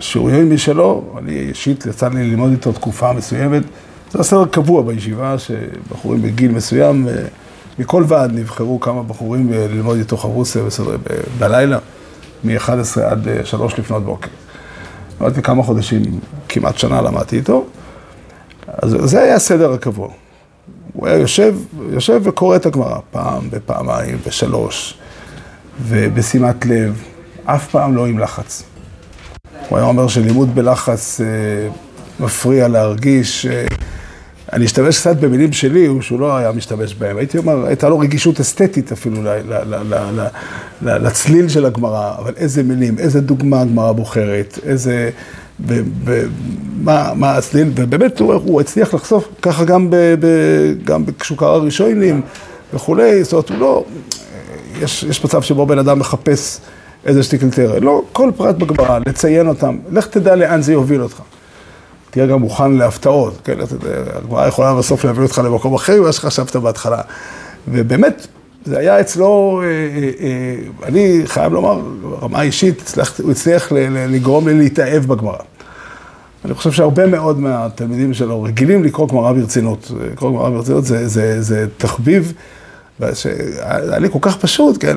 שיעורים 0.00 0.54
משלו, 0.54 1.14
אני 1.18 1.38
אישית 1.38 1.86
יצא 1.86 2.08
לי 2.08 2.30
ללמוד 2.30 2.50
איתו 2.50 2.72
תקופה 2.72 3.12
מסוימת, 3.12 3.62
זה 4.12 4.18
הסדר 4.18 4.44
קבוע 4.44 4.82
בישיבה, 4.82 5.38
שבחורים 5.38 6.22
בגיל 6.22 6.52
מסוים, 6.52 7.08
מכל 7.78 8.04
ועד 8.08 8.32
נבחרו 8.32 8.80
כמה 8.80 9.02
בחורים 9.02 9.52
ללמוד 9.52 9.98
איתו 9.98 10.16
חרוסה 10.16 10.62
בסדר, 10.62 10.96
בלילה, 11.38 11.78
מ-11 12.44 13.00
עד 13.04 13.28
3 13.44 13.78
לפנות 13.78 14.04
בוקר. 14.04 14.28
למדתי 15.20 15.42
כמה 15.42 15.62
חודשים, 15.62 16.02
כמעט 16.48 16.78
שנה 16.78 17.02
למדתי 17.02 17.36
איתו, 17.36 17.66
אז 18.66 18.96
זה 19.02 19.22
היה 19.22 19.34
הסדר 19.34 19.72
הקבוע. 19.72 20.08
הוא 20.92 21.06
היה 21.06 21.18
יושב, 21.18 21.56
יושב 21.90 22.20
וקורא 22.24 22.56
את 22.56 22.66
הגמרא, 22.66 22.98
פעם 23.10 23.48
ופעמיים 23.50 24.18
ושלוש, 24.26 24.98
ובשימת 25.82 26.66
לב, 26.66 27.02
אף 27.54 27.70
פעם 27.70 27.96
לא 27.96 28.06
עם 28.06 28.18
לחץ. 28.18 28.62
הוא 29.68 29.78
היה 29.78 29.86
אומר 29.86 30.08
שלימוד 30.08 30.54
בלחץ 30.54 31.20
אה, 31.20 31.26
מפריע 32.20 32.68
להרגיש, 32.68 33.46
אה, 33.46 33.66
אני 34.52 34.64
אשתמש 34.64 34.98
קצת 34.98 35.16
במילים 35.16 35.52
שלי, 35.52 35.88
שהוא 36.00 36.20
לא 36.20 36.36
היה 36.36 36.52
משתמש 36.52 36.94
בהם. 36.94 37.16
הייתי 37.16 37.38
אומר, 37.38 37.66
הייתה 37.66 37.88
לו 37.88 37.98
רגישות 37.98 38.40
אסתטית 38.40 38.92
אפילו 38.92 39.22
ל, 39.22 39.28
ל, 39.28 39.54
ל, 39.64 39.94
ל, 39.94 40.26
ל, 40.82 41.06
לצליל 41.06 41.48
של 41.48 41.64
הגמרא, 41.66 42.14
אבל 42.18 42.32
איזה 42.36 42.62
מילים, 42.62 42.98
איזה 42.98 43.20
דוגמה 43.20 43.60
הגמרא 43.60 43.92
בוחרת, 43.92 44.58
איזה... 44.66 45.10
ב, 45.66 45.82
ב, 46.04 46.26
מה, 46.80 47.12
מה 47.14 47.36
הצליל, 47.36 47.72
ובאמת 47.74 48.20
הוא, 48.20 48.34
הוא 48.34 48.60
הצליח 48.60 48.94
לחשוף 48.94 49.28
ככה 49.42 49.64
גם, 49.64 49.90
ב, 49.90 49.96
ב, 49.96 50.26
גם 50.84 51.04
כשהוא 51.18 51.38
קרא 51.38 51.56
ראשונים 51.56 52.20
וכולי, 52.74 53.24
זאת 53.24 53.32
אומרת, 53.32 53.48
הוא 53.48 53.58
לא... 53.58 53.84
יש, 54.80 55.02
יש 55.02 55.24
מצב 55.24 55.42
שבו 55.42 55.66
בן 55.66 55.78
אדם 55.78 55.98
מחפש 55.98 56.60
איזה 57.04 57.22
שטיקל 57.22 57.50
תרא. 57.50 57.78
לא, 57.78 58.02
כל 58.12 58.30
פרט 58.36 58.56
בגמרא, 58.56 58.98
לציין 59.06 59.48
אותם, 59.48 59.76
לך 59.90 60.06
תדע 60.06 60.36
לאן 60.36 60.62
זה 60.62 60.72
יוביל 60.72 61.02
אותך. 61.02 61.22
תהיה 62.10 62.26
גם 62.26 62.40
מוכן 62.40 62.72
להפתעות, 62.72 63.34
כן, 63.44 63.54
הגמרא 64.14 64.46
יכולה 64.46 64.74
בסוף 64.74 65.04
להביא 65.04 65.22
אותך 65.22 65.40
למקום 65.44 65.74
אחר 65.74 66.02
ממה 66.02 66.12
שחשבת 66.12 66.56
בהתחלה. 66.56 67.00
ובאמת, 67.68 68.26
זה 68.64 68.78
היה 68.78 69.00
אצלו, 69.00 69.62
אה, 69.62 69.66
אה, 69.66 70.10
אה, 70.20 70.54
אני 70.88 71.22
חייב 71.26 71.52
לומר, 71.52 71.80
רמה 72.22 72.42
אישית, 72.42 72.94
הוא 73.22 73.30
הצליח 73.30 73.72
לגרום 74.08 74.48
לי 74.48 74.54
להתאהב 74.54 75.06
בגמרא. 75.06 75.38
אני 76.44 76.54
חושב 76.54 76.72
שהרבה 76.72 77.06
מאוד 77.06 77.40
מהתלמידים 77.40 78.14
שלו 78.14 78.42
רגילים 78.42 78.84
לקרוא 78.84 79.08
גמרא 79.08 79.32
ברצינות. 79.32 79.90
לקרוא 80.12 80.30
גמרא 80.30 80.50
ברצינות 80.50 80.84
זה, 80.84 81.08
זה, 81.08 81.42
זה 81.42 81.66
תחביב. 81.76 82.32
היה 83.00 83.98
לי 83.98 84.08
כל 84.10 84.18
כך 84.22 84.36
פשוט, 84.36 84.76
כן, 84.80 84.96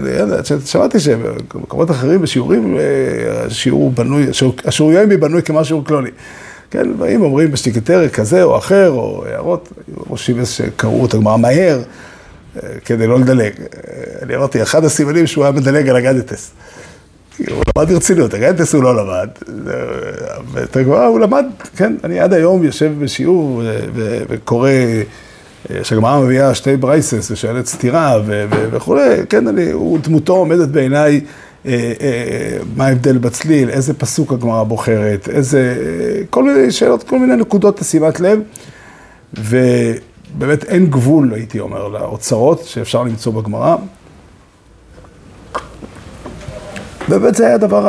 שמעתי 0.65 0.99
שבמקומות 0.99 1.91
אחרים 1.91 2.21
בשיעורים, 2.21 2.77
שיעור 3.49 3.91
בנוי, 3.91 4.27
השיעור 4.65 4.91
יומי 4.91 5.17
בנוי 5.17 5.43
כמו 5.43 5.65
שיעור 5.65 5.85
קלוני. 5.85 6.09
כן, 6.71 6.97
באים 6.97 7.21
אומרים 7.21 7.51
בשטיקטרי 7.51 8.09
כזה 8.09 8.43
או 8.43 8.57
אחר, 8.57 8.89
או 8.89 9.23
הערות, 9.25 9.69
שיבס 10.15 10.49
שקראו 10.49 11.05
את 11.05 11.13
הגמרא 11.13 11.37
מהר, 11.37 11.81
כדי 12.85 13.07
לא 13.07 13.19
לדלג. 13.19 13.53
אני 14.21 14.35
אמרתי, 14.35 14.61
אחד 14.61 14.85
הסימנים 14.85 15.27
שהוא 15.27 15.43
היה 15.43 15.51
מדלג 15.51 15.89
על 15.89 15.95
אגדטס. 15.95 16.51
הוא 17.37 17.63
למד 17.77 17.91
ברצינות, 17.91 18.33
אגדטס 18.33 18.73
הוא 18.73 18.83
לא 18.83 18.95
למד. 18.95 19.29
ואת 20.51 20.77
הגמרא 20.77 21.05
הוא 21.05 21.19
למד, 21.19 21.45
כן, 21.75 21.95
אני 22.03 22.19
עד 22.19 22.33
היום 22.33 22.63
יושב 22.63 22.91
בשיעור 22.99 23.63
וקורא... 24.29 24.69
שהגמרא 25.83 26.19
מביאה 26.19 26.55
שתי 26.55 26.77
ברייסס 26.77 27.31
ושואלת 27.31 27.65
סתירה 27.65 28.21
וכולי, 28.71 29.25
כן, 29.29 29.47
אני, 29.47 29.71
הוא 29.71 29.99
דמותו 29.99 30.33
עומדת 30.35 30.67
בעיניי, 30.67 31.21
אה, 31.65 31.93
אה, 32.01 32.57
מה 32.75 32.85
ההבדל 32.85 33.17
בצליל, 33.17 33.69
איזה 33.69 33.93
פסוק 33.93 34.33
הגמרא 34.33 34.63
בוחרת, 34.63 35.29
איזה, 35.29 35.75
כל 36.29 36.43
מיני 36.43 36.71
שאלות, 36.71 37.03
כל 37.03 37.19
מיני 37.19 37.35
נקודות 37.35 37.81
לשימת 37.81 38.19
לב, 38.19 38.39
ובאמת 39.33 40.63
אין 40.63 40.85
גבול, 40.85 41.33
הייתי 41.33 41.59
אומר, 41.59 41.87
לאוצרות 41.87 42.63
שאפשר 42.65 43.03
למצוא 43.03 43.33
בגמרא. 43.33 43.75
באמת 47.07 47.35
זה 47.35 47.45
היה 47.45 47.55
הדבר 47.55 47.87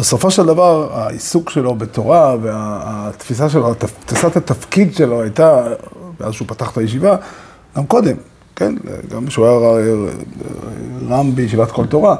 בסופו 0.00 0.30
של 0.30 0.46
דבר, 0.46 0.88
העיסוק 0.92 1.50
שלו 1.50 1.74
בתורה 1.74 2.36
והתפיסה 2.42 3.48
שלו, 3.48 3.74
תפיסת 3.74 4.36
התפקיד 4.36 4.94
שלו 4.94 5.22
הייתה, 5.22 5.62
מאז 6.20 6.32
שהוא 6.32 6.48
פתח 6.48 6.70
את 6.72 6.78
הישיבה, 6.78 7.16
גם 7.76 7.86
קודם, 7.86 8.16
כן? 8.56 8.74
גם 9.10 9.26
כשהוא 9.26 9.46
היה 9.46 9.94
רם 11.08 11.34
בישיבת 11.34 11.70
כל 11.70 11.86
תורה, 11.86 12.16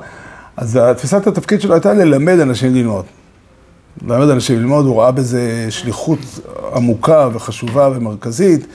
אז 0.56 0.80
תפיסת 0.96 1.26
התפקיד 1.26 1.60
שלו 1.60 1.74
הייתה 1.74 1.94
ללמד 1.94 2.38
אנשים 2.38 2.74
ללמוד. 2.74 3.04
ללמד 4.06 4.28
אנשים 4.28 4.58
ללמוד, 4.58 4.86
הוא 4.86 5.02
ראה 5.02 5.10
בזה 5.10 5.66
שליחות 5.70 6.18
עמוקה 6.74 7.28
וחשובה 7.32 7.88
ומרכזית. 7.94 8.66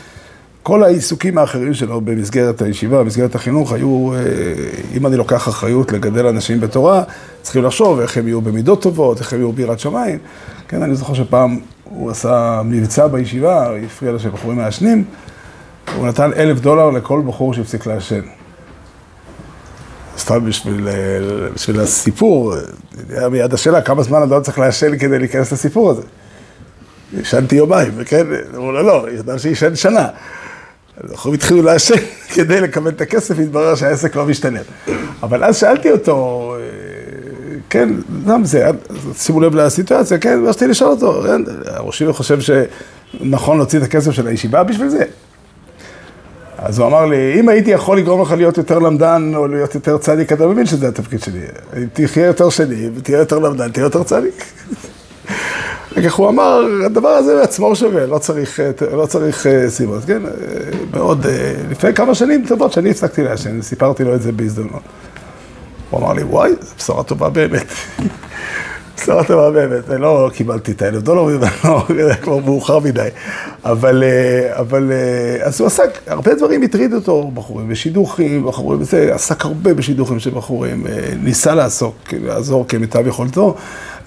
כל 0.66 0.84
העיסוקים 0.84 1.38
האחרים 1.38 1.74
שלו 1.74 2.02
במסגרת 2.02 2.62
הישיבה, 2.62 3.04
במסגרת 3.04 3.36
החינוך, 3.36 3.72
היו, 3.72 4.14
אה, 4.14 4.20
אם 4.98 5.08
אני 5.08 5.18
לוקח 5.18 5.48
אחריות 5.48 5.92
לגדל 5.92 6.28
אנשים 6.28 6.60
בתורה, 6.60 7.04
צריכים 7.42 7.64
לחשוב 7.64 8.00
איך 8.00 8.18
הם 8.18 8.28
יהיו 8.28 8.42
במידות 8.42 8.82
טובות, 8.82 9.20
איך 9.20 9.34
הם 9.34 9.40
יהיו 9.40 9.52
ביראת 9.52 9.80
שמיים. 9.80 10.20
כן, 10.68 10.82
אני 10.82 10.96
זוכר 10.96 11.14
שפעם 11.14 11.60
הוא 11.84 12.12
עשה 12.12 12.62
מבצע 12.66 13.08
בישיבה, 13.08 13.76
הפריע 13.86 14.12
לו 14.12 14.20
שבחורים 14.20 14.58
מעשנים, 14.58 15.04
הוא 15.96 16.08
נתן 16.08 16.34
אלף 16.34 16.60
דולר 16.60 16.90
לכל 16.90 17.22
בחור 17.26 17.54
שהפסיק 17.54 17.86
לעשן. 17.86 18.22
סתם 20.18 20.46
בשביל, 20.46 20.88
אה, 20.88 20.94
בשביל 21.54 21.80
הסיפור, 21.80 22.54
היה 23.10 23.30
מיד 23.30 23.54
השאלה, 23.54 23.82
כמה 23.82 24.04
זמן 24.04 24.22
אדם 24.22 24.42
צריך 24.42 24.60
לעשן 24.60 24.98
כדי 24.98 25.20
להיכנס 25.20 25.52
לסיפור 25.52 25.90
הזה? 25.90 26.02
עישנתי 27.18 27.56
יומיים, 27.56 27.92
כן? 28.06 28.26
אמרו 28.56 28.72
לו, 28.72 28.84
לא, 28.84 29.06
אדם 29.20 29.38
שעישן 29.38 29.76
שנה. 29.76 30.08
אנחנו 31.04 31.34
התחילו 31.34 31.62
לעשן 31.62 31.96
כדי 32.34 32.62
לקבל 32.62 32.92
את 32.92 33.02
הכסף, 33.02 33.40
התברר 33.40 33.76
שהעסק 33.76 34.16
לא 34.16 34.26
משתנה. 34.26 34.60
אבל 35.24 35.44
אז 35.44 35.58
שאלתי 35.58 35.92
אותו, 35.92 36.56
אה, 36.60 37.58
כן, 37.70 37.90
גם 38.28 38.46
זה, 38.46 38.68
שימו 39.18 39.40
לב 39.40 39.56
לסיטואציה, 39.56 40.18
כן, 40.18 40.40
רציתי 40.46 40.68
לשאול 40.68 40.92
אותו, 40.92 41.24
כן, 41.24 41.42
ראש 41.78 42.02
עיר 42.02 42.14
חושב 42.14 42.40
שנכון 42.42 43.58
להוציא 43.58 43.80
את 43.80 43.84
הכסף 43.84 44.12
של 44.12 44.28
הישיבה 44.28 44.64
בשביל 44.64 44.90
זה? 44.90 45.04
אז 46.58 46.80
הוא 46.80 46.88
אמר 46.88 47.06
לי, 47.06 47.40
אם 47.40 47.50
הייתי 47.50 47.72
יכול 47.72 47.98
לגרום 47.98 48.22
לך 48.22 48.32
להיות 48.32 48.58
יותר 48.58 48.80
למדן 48.80 49.32
או 49.36 49.48
להיות 49.48 49.76
יותר 49.76 49.98
צדיק, 49.98 50.34
אתה 50.34 50.48
מבין 50.48 50.66
שזה 50.66 50.88
התפקיד 50.88 51.22
שלי. 51.22 51.40
תחיה 51.94 52.26
יותר 52.26 52.50
שני 52.50 52.90
ותהיה 52.96 53.20
יותר 53.20 53.40
למדן, 53.40 53.72
תהיה 53.72 53.84
יותר 53.84 54.04
צדיק. 54.04 54.44
וכך 55.96 56.14
הוא 56.14 56.30
אמר, 56.30 56.66
הדבר 56.86 57.10
הזה 57.10 57.36
בעצמו 57.36 57.76
שווה, 57.76 58.06
לא 58.06 58.18
צריך, 58.18 58.60
לא 58.92 59.06
צריך 59.06 59.48
אה, 59.48 59.70
סיבות, 59.70 60.06
כן? 60.06 60.26
אה, 60.26 60.32
מאוד, 60.94 61.26
אה, 61.26 61.54
לפני 61.70 61.94
כמה 61.94 62.16
שנים 62.16 62.46
טובות 62.48 62.72
שאני 62.74 62.92
הפסקתי 62.92 63.24
לעשן, 63.24 63.62
סיפרתי 63.62 64.04
לו 64.04 64.16
את 64.16 64.22
זה 64.22 64.32
בהזדמנות. 64.32 64.82
הוא 65.90 66.00
אמר 66.00 66.14
לי, 66.14 66.24
וואי, 66.24 66.52
זו 66.62 66.76
בשורה 66.78 67.04
טובה 67.04 67.30
באמת. 67.30 67.68
בשורה 68.98 69.24
טובה 69.24 69.52
באמת, 69.52 69.90
לא 69.90 70.30
קיבלתי 70.34 70.72
את 70.72 70.82
האלף 70.82 71.02
דולר, 71.02 71.40
זה 72.08 72.16
כבר 72.16 72.38
מאוחר 72.38 72.80
מדי. 72.80 73.08
אבל, 73.64 74.04
אבל, 74.50 74.92
אז 75.44 75.60
הוא 75.60 75.68
עסק, 75.68 76.00
הרבה 76.08 76.36
דברים 76.36 76.64
הטרידו 76.64 76.96
אותו, 76.96 77.32
בחורים 77.34 77.70
בשידוכים, 77.70 78.46
בחורים 78.46 78.80
בזה, 78.80 79.14
עסק 79.14 79.46
הרבה 79.46 79.74
בשידוכים 79.74 80.20
של 80.20 80.30
בחורים, 80.30 80.84
ניסה 81.24 81.56
לעסוק, 81.56 81.96
לעזור 82.14 82.68
כמיטב 82.68 83.08
יכולתו. 83.08 83.56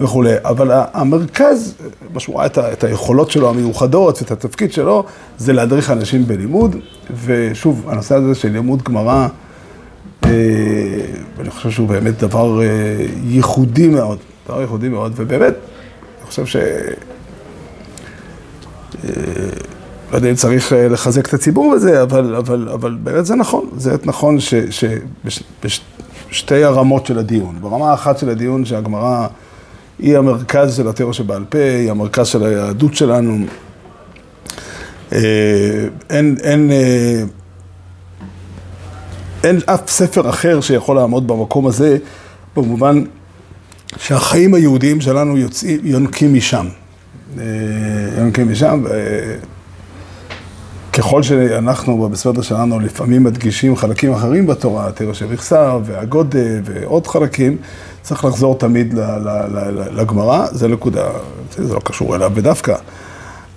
וכולי, 0.01 0.35
אבל 0.45 0.71
המרכז, 0.93 1.75
מה 2.15 2.21
שהוא 2.21 2.39
ראה 2.39 2.47
את 2.47 2.85
היכולות 2.85 3.31
שלו 3.31 3.51
המיוחדות 3.51 4.23
ואת 4.23 4.31
התפקיד 4.31 4.73
שלו, 4.73 5.05
זה 5.39 5.53
להדריך 5.53 5.91
אנשים 5.91 6.27
בלימוד, 6.27 6.77
ושוב, 7.25 7.87
הנושא 7.89 8.15
הזה 8.15 8.35
של 8.35 8.49
לימוד 8.49 8.83
גמרא, 8.83 9.29
אה, 10.25 10.31
אני 11.41 11.51
חושב 11.51 11.71
שהוא 11.71 11.89
באמת 11.89 12.19
דבר 12.19 12.63
אה, 12.63 12.67
ייחודי 13.25 13.89
מאוד, 13.89 14.19
דבר 14.49 14.61
ייחודי 14.61 14.89
מאוד, 14.89 15.13
ובאמת, 15.17 15.55
אני 15.55 16.27
חושב 16.27 16.47
ש... 16.47 16.57
אה, 16.57 16.61
לא 20.13 20.17
יודע 20.17 20.31
אם 20.31 20.35
צריך 20.35 20.73
לחזק 20.91 21.29
את 21.29 21.35
הציבור 21.35 21.75
בזה, 21.75 22.03
אבל, 22.03 22.35
אבל, 22.35 22.69
אבל 22.69 22.97
באמת 23.03 23.27
זה 23.27 23.35
נכון, 23.35 23.71
זה 23.77 23.97
נכון 24.05 24.39
שבשתי 26.31 26.65
הרמות 26.65 27.07
של 27.07 27.19
הדיון. 27.19 27.57
ברמה 27.61 27.91
האחת 27.91 28.19
של 28.19 28.29
הדיון 28.29 28.65
שהגמרא... 28.65 29.27
היא 29.99 30.19
המרכז 30.19 30.77
של 30.77 30.89
התיאוריה 30.89 31.15
שבעל 31.15 31.45
פה, 31.49 31.59
היא 31.59 31.91
המרכז 31.91 32.27
של 32.27 32.45
היהדות 32.45 32.95
שלנו. 32.95 33.47
אה, 35.13 35.19
אין, 36.11 36.37
אין, 36.43 36.71
אה, 36.71 37.23
אין 39.45 39.61
אף 39.67 39.91
ספר 39.91 40.31
אחר 40.31 40.61
שיכול 40.61 40.97
לעמוד 40.97 41.27
במקום 41.27 41.67
הזה, 41.67 41.99
במובן 42.57 43.05
שהחיים 43.97 44.55
היהודיים 44.55 45.01
שלנו 45.01 45.37
יוצאים, 45.37 45.81
יונקים 45.83 46.35
משם. 46.35 46.67
אה, 47.39 47.45
יונקים 48.19 48.53
משם. 48.53 48.85
ככל 50.99 51.23
שאנחנו 51.23 52.09
בספר 52.09 52.43
שלנו 52.43 52.81
לפעמים 52.81 53.25
מדגישים 53.25 53.77
חלקים 53.77 54.13
אחרים 54.13 54.47
בתורה, 54.47 54.93
תראה 54.93 55.15
שבכסה 55.15 55.77
והגודה 55.85 56.39
ועוד 56.65 57.07
חלקים, 57.07 57.57
צריך 58.03 58.25
לחזור 58.25 58.59
תמיד 58.59 58.95
לגמרא, 59.93 60.47
זה 60.51 60.69
נקודה, 60.69 61.09
זה 61.57 61.75
לא 61.75 61.81
קשור 61.85 62.17
אליו 62.17 62.31
בדווקא. 62.35 62.75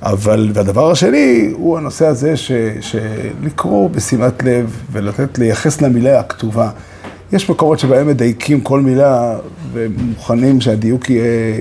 אבל, 0.03 0.51
והדבר 0.53 0.91
השני 0.91 1.49
הוא 1.53 1.77
הנושא 1.77 2.07
הזה 2.07 2.33
שלקרוא 2.81 3.89
בשימת 3.89 4.43
לב 4.43 4.81
ולתת, 4.91 5.37
לייחס 5.37 5.81
למילה 5.81 6.19
הכתובה. 6.19 6.69
יש 7.33 7.49
מקומות 7.49 7.79
שבהם 7.79 8.07
מדייקים 8.07 8.61
כל 8.61 8.79
מילה 8.81 9.37
ומוכנים 9.73 10.61
שהדיוק 10.61 11.05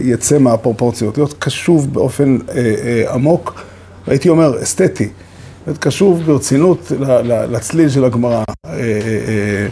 יצא 0.02 0.38
מהפרופורציות, 0.38 1.18
להיות 1.18 1.34
קשוב 1.38 1.94
באופן 1.94 2.38
אה, 2.48 2.74
אה, 2.84 3.14
עמוק, 3.14 3.62
הייתי 4.06 4.28
אומר 4.28 4.62
אסתטי. 4.62 5.08
להיות 5.66 5.78
קשוב 5.78 6.22
ברצינות 6.26 6.92
לצליל 7.24 7.88
של 7.88 8.04
הגמרא. 8.04 8.42
אה, 8.66 8.72
אה, 8.72 8.78
אה, 9.28 9.66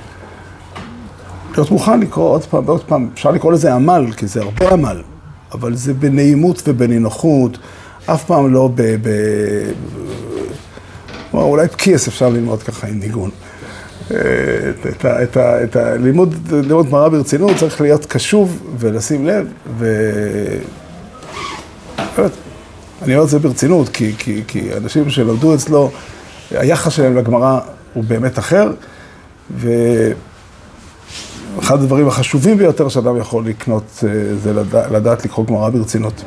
להיות 1.52 1.70
מוכן 1.70 2.00
לקרוא 2.00 2.30
עוד 2.30 2.44
פעם 2.44 2.68
ועוד 2.68 2.84
פעם, 2.84 3.08
אפשר 3.14 3.30
לקרוא 3.30 3.52
לזה 3.52 3.74
עמל, 3.74 4.06
כי 4.16 4.26
זה 4.26 4.42
הרבה 4.42 4.70
עמל, 4.70 5.02
אבל 5.52 5.74
זה 5.74 5.94
בנעימות 5.94 6.62
ובנינוחות, 6.66 7.58
אף 8.06 8.24
פעם 8.24 8.52
לא 8.52 8.70
ב... 8.74 8.82
ב... 9.02 9.08
אולי 11.32 11.66
בכיס 11.66 12.08
אפשר 12.08 12.28
ללמוד 12.28 12.62
ככה 12.62 12.86
עם 12.86 12.98
ניגון. 12.98 13.30
את, 14.10 15.04
ה, 15.04 15.22
את, 15.22 15.36
ה, 15.36 15.64
את 15.64 15.76
הלימוד, 15.76 16.34
לימוד 16.52 16.86
גמרא 16.86 17.08
ברצינות 17.08 17.56
צריך 17.56 17.80
להיות 17.80 18.06
קשוב 18.06 18.62
ולשים 18.78 19.26
לב, 19.26 19.46
ו... 19.78 19.86
אני 23.02 23.14
אומר 23.14 23.24
את 23.24 23.28
זה 23.28 23.38
ברצינות, 23.38 23.88
כי, 23.88 24.12
כי, 24.18 24.42
כי 24.48 24.68
אנשים 24.76 25.10
שלמדו 25.10 25.54
אצלו, 25.54 25.90
היחס 26.50 26.92
שלהם 26.92 27.16
לגמרא 27.16 27.60
הוא 27.94 28.04
באמת 28.04 28.38
אחר, 28.38 28.70
ואחד 29.56 30.14
הדברים 31.82 32.08
החשובים 32.08 32.58
ביותר 32.58 32.88
שאדם 32.88 33.16
יכול 33.16 33.46
לקנות 33.46 34.04
אה, 34.08 34.34
זה 34.36 34.52
לדע, 34.52 34.88
לדעת 34.88 35.24
לקרוא 35.24 35.46
גמרא 35.46 35.70
ברצינות. 35.70 36.24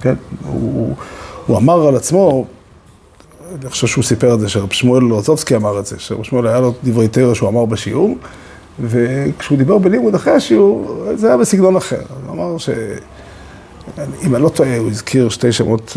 כן? 0.00 0.14
הוא, 0.46 0.94
הוא 1.46 1.58
אמר 1.58 1.88
על 1.88 1.96
עצמו, 1.96 2.46
אני 3.54 3.70
חושב 3.70 3.86
שהוא 3.86 4.04
סיפר 4.04 4.34
את 4.34 4.40
זה, 4.40 4.48
שרב 4.48 4.72
שמואל 4.72 5.04
רוזובסקי 5.04 5.56
אמר 5.56 5.78
את 5.78 5.86
זה, 5.86 5.96
שרב 5.98 6.22
שמואל 6.22 6.46
היה 6.46 6.60
לו 6.60 6.74
דברי 6.84 7.08
תרא 7.08 7.34
שהוא 7.34 7.48
אמר 7.48 7.64
בשיעור, 7.64 8.16
וכשהוא 8.80 9.58
דיבר 9.58 9.78
בלימוד 9.78 10.14
אחרי 10.14 10.32
השיעור, 10.32 11.04
זה 11.14 11.26
היה 11.26 11.36
בסגנון 11.36 11.76
אחר. 11.76 12.00
הוא 12.26 12.34
אמר 12.34 12.58
ש... 12.58 12.70
אם 14.26 14.34
אני 14.34 14.42
לא 14.42 14.48
טועה, 14.48 14.76
הוא 14.76 14.90
הזכיר 14.90 15.28
שתי 15.28 15.52
שמות, 15.52 15.96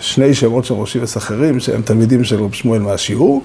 שני 0.00 0.34
שמות 0.34 0.64
של 0.64 0.74
ראשי 0.74 1.00
וסחרים, 1.00 1.60
שהם 1.60 1.82
תלמידים 1.82 2.24
של 2.24 2.42
רב 2.42 2.52
שמואל 2.52 2.82
מהשיעור, 2.82 3.44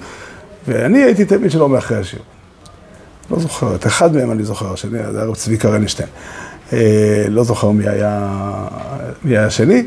ואני 0.67 1.03
הייתי 1.03 1.25
תלמיד 1.25 1.51
שלו 1.51 1.69
מאחרי 1.69 1.97
השיעור. 1.97 2.25
לא 3.31 3.39
זוכר, 3.39 3.75
את 3.75 3.87
אחד 3.87 4.15
מהם 4.15 4.31
אני 4.31 4.43
זוכר, 4.43 4.73
השני, 4.73 4.99
זה 5.11 5.17
היה 5.17 5.27
רב 5.27 5.35
צביקה 5.35 5.69
רנשטיין. 5.69 6.09
אה, 6.73 7.25
לא 7.29 7.43
זוכר 7.43 7.71
מי 7.71 7.89
היה, 7.89 8.29
מי 9.23 9.37
היה 9.37 9.45
השני, 9.45 9.83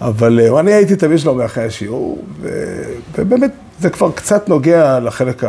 אבל 0.00 0.40
אה, 0.40 0.60
אני 0.60 0.72
הייתי 0.72 0.96
תלמיד 0.96 1.18
שלו 1.18 1.34
מאחרי 1.34 1.64
השיעור, 1.64 2.24
ובאמת 3.18 3.50
זה 3.80 3.90
כבר 3.90 4.10
קצת 4.12 4.48
נוגע 4.48 5.00
לחלק 5.00 5.44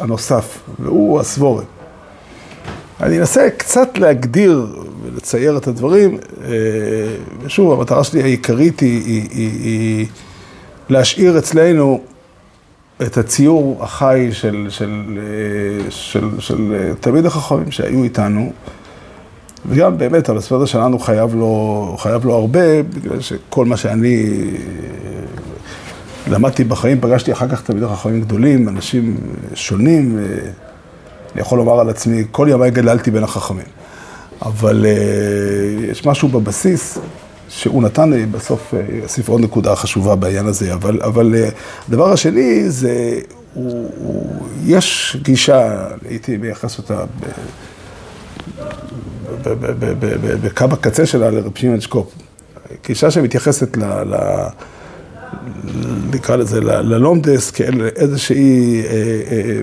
הנוסף, 0.00 0.58
והוא 0.78 1.20
הסבורת. 1.20 1.64
אני 3.00 3.18
אנסה 3.18 3.48
קצת 3.56 3.98
להגדיר 3.98 4.66
ולצייר 5.02 5.56
את 5.56 5.66
הדברים. 5.66 6.18
אה, 6.44 6.50
ושוב, 7.42 7.72
המטרה 7.72 8.04
שלי 8.04 8.22
העיקרית 8.22 8.80
היא, 8.80 9.02
היא, 9.04 9.28
היא, 9.30 9.50
היא 9.62 10.06
להשאיר 10.88 11.38
אצלנו 11.38 12.00
את 13.02 13.16
הציור 13.16 13.84
החי 13.84 14.28
של, 14.32 14.66
של, 14.70 15.18
אה, 15.18 15.90
של, 15.90 16.20
של, 16.38 16.40
של 16.40 16.92
תלמיד 17.00 17.26
החכמים 17.26 17.70
שהיו 17.70 18.04
איתנו. 18.04 18.52
וגם 19.66 19.98
באמת 19.98 20.28
על 20.28 20.36
הספר 20.36 20.64
שלנו 20.64 20.98
חייב 20.98 21.34
לו, 21.34 21.96
חייב 21.98 22.24
לו 22.24 22.34
הרבה, 22.34 22.82
בגלל 22.82 23.20
שכל 23.20 23.64
מה 23.64 23.76
שאני 23.76 24.26
אה, 24.26 26.30
למדתי 26.30 26.64
בחיים, 26.64 27.00
פגשתי 27.00 27.32
אחר 27.32 27.48
כך 27.48 27.62
תלמידי 27.62 27.86
חכמים 27.86 28.20
גדולים, 28.20 28.68
אנשים 28.68 29.16
שונים. 29.54 30.18
אני 31.32 31.40
יכול 31.40 31.58
לומר 31.58 31.80
על 31.80 31.88
עצמי, 31.88 32.24
כל 32.30 32.48
ימיי 32.50 32.70
גדלתי 32.70 33.10
בין 33.10 33.24
החכמים. 33.24 33.66
אבל 34.42 34.84
uh, 34.84 35.90
יש 35.90 36.06
משהו 36.06 36.28
בבסיס 36.28 36.98
שהוא 37.48 37.82
נתן 37.82 38.10
לי, 38.10 38.26
בסוף 38.26 38.74
אוסיף 39.02 39.28
עוד 39.28 39.40
נקודה 39.40 39.76
חשובה 39.76 40.16
בעניין 40.16 40.46
הזה, 40.46 40.74
אבל, 40.74 41.02
אבל 41.02 41.34
הדבר 41.88 42.12
השני 42.12 42.70
זה, 42.70 43.20
הוא, 43.54 43.90
הוא, 43.96 44.46
יש 44.64 45.16
גישה, 45.22 45.86
הייתי 46.08 46.36
מייחס 46.36 46.78
אותה 46.78 47.04
בקו 50.42 50.64
הקצה 50.72 51.06
שלה 51.06 51.30
לרב 51.30 51.52
שמעון 51.56 51.80
שקופ. 51.80 52.12
גישה 52.86 53.10
שמתייחסת 53.10 53.76
ל... 53.76 53.84
ל 53.84 54.16
נקרא 56.14 56.36
לזה, 56.36 56.60
ללומדס 56.60 57.50
כאל 57.50 57.88
איזושהי 57.96 58.82
אה, 58.82 58.90
אה, 59.30 59.60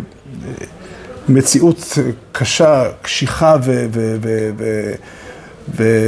מציאות 1.29 1.97
קשה, 2.31 2.83
קשיחה 3.01 3.55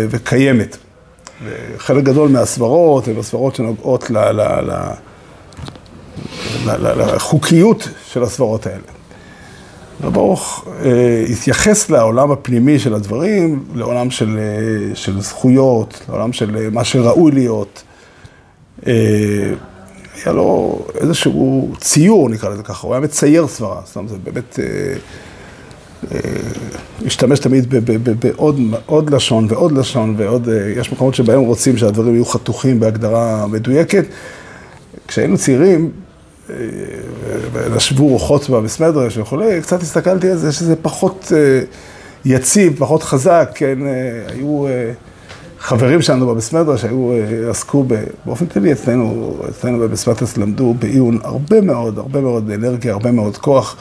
וקיימת. 0.09 0.77
חלק 1.77 2.03
גדול 2.03 2.29
מהסברות 2.29 3.07
הן 3.07 3.19
הסברות 3.19 3.55
שנוגעות 3.55 4.11
לחוקיות 6.65 7.87
של 8.07 8.23
הסברות 8.23 8.67
האלה. 8.67 9.00
ברוך 10.09 10.65
אה, 10.85 11.25
התייחס 11.29 11.89
לעולם 11.89 12.31
הפנימי 12.31 12.79
של 12.79 12.93
הדברים, 12.93 13.63
לעולם 13.75 14.11
של, 14.11 14.37
אה, 14.39 14.95
של 14.95 15.21
זכויות, 15.21 16.01
לעולם 16.09 16.33
של 16.33 16.57
אה, 16.57 16.69
מה 16.71 16.83
שראוי 16.83 17.31
להיות. 17.31 17.83
אה, 18.87 18.93
היה 20.25 20.33
לו 20.33 20.79
איזשהו 20.95 21.71
ציור, 21.79 22.29
נקרא 22.29 22.49
לזה 22.49 22.63
ככה, 22.63 22.87
הוא 22.87 22.93
היה 22.93 23.01
מצייר 23.01 23.47
סברה, 23.47 23.81
אומרת, 23.95 24.09
זה 24.09 24.17
באמת... 24.23 24.59
אה, 24.59 24.93
אה, 26.11 26.19
משתמש 27.05 27.39
תמיד 27.39 27.73
בעוד 28.19 29.09
לשון 29.09 29.47
ועוד 29.49 29.71
לשון 29.71 30.15
ועוד, 30.17 30.49
אה, 30.49 30.69
יש 30.69 30.91
מקומות 30.91 31.15
שבהם 31.15 31.41
רוצים 31.41 31.77
שהדברים 31.77 32.13
יהיו 32.13 32.25
חתוכים 32.25 32.79
בהגדרה 32.79 33.47
מדויקת. 33.47 34.05
כשהיינו 35.07 35.37
צעירים, 35.37 35.91
נשבו 37.75 38.07
רוחות 38.07 38.49
במסמדרש 38.49 39.17
וכולי, 39.17 39.61
קצת 39.61 39.81
הסתכלתי 39.81 40.29
על 40.29 40.37
זה 40.37 40.51
שזה 40.51 40.75
פחות 40.75 41.31
יציב, 42.25 42.75
פחות 42.79 43.03
חזק, 43.03 43.51
כן, 43.55 43.77
היו 44.27 44.65
חברים 45.59 46.01
שלנו 46.01 46.27
במסמדרש, 46.27 46.81
שהיו, 46.81 47.11
עסקו 47.49 47.85
באופן 48.25 48.45
כללי 48.45 48.71
אצלנו, 48.71 49.37
אצלנו 49.49 49.79
במסמדרש 49.79 50.37
למדו 50.37 50.75
בעיון 50.79 51.19
הרבה 51.23 51.61
מאוד, 51.61 51.97
הרבה 51.97 52.21
מאוד 52.21 52.51
אנרגיה, 52.51 52.93
הרבה 52.93 53.11
מאוד 53.11 53.37
כוח. 53.37 53.75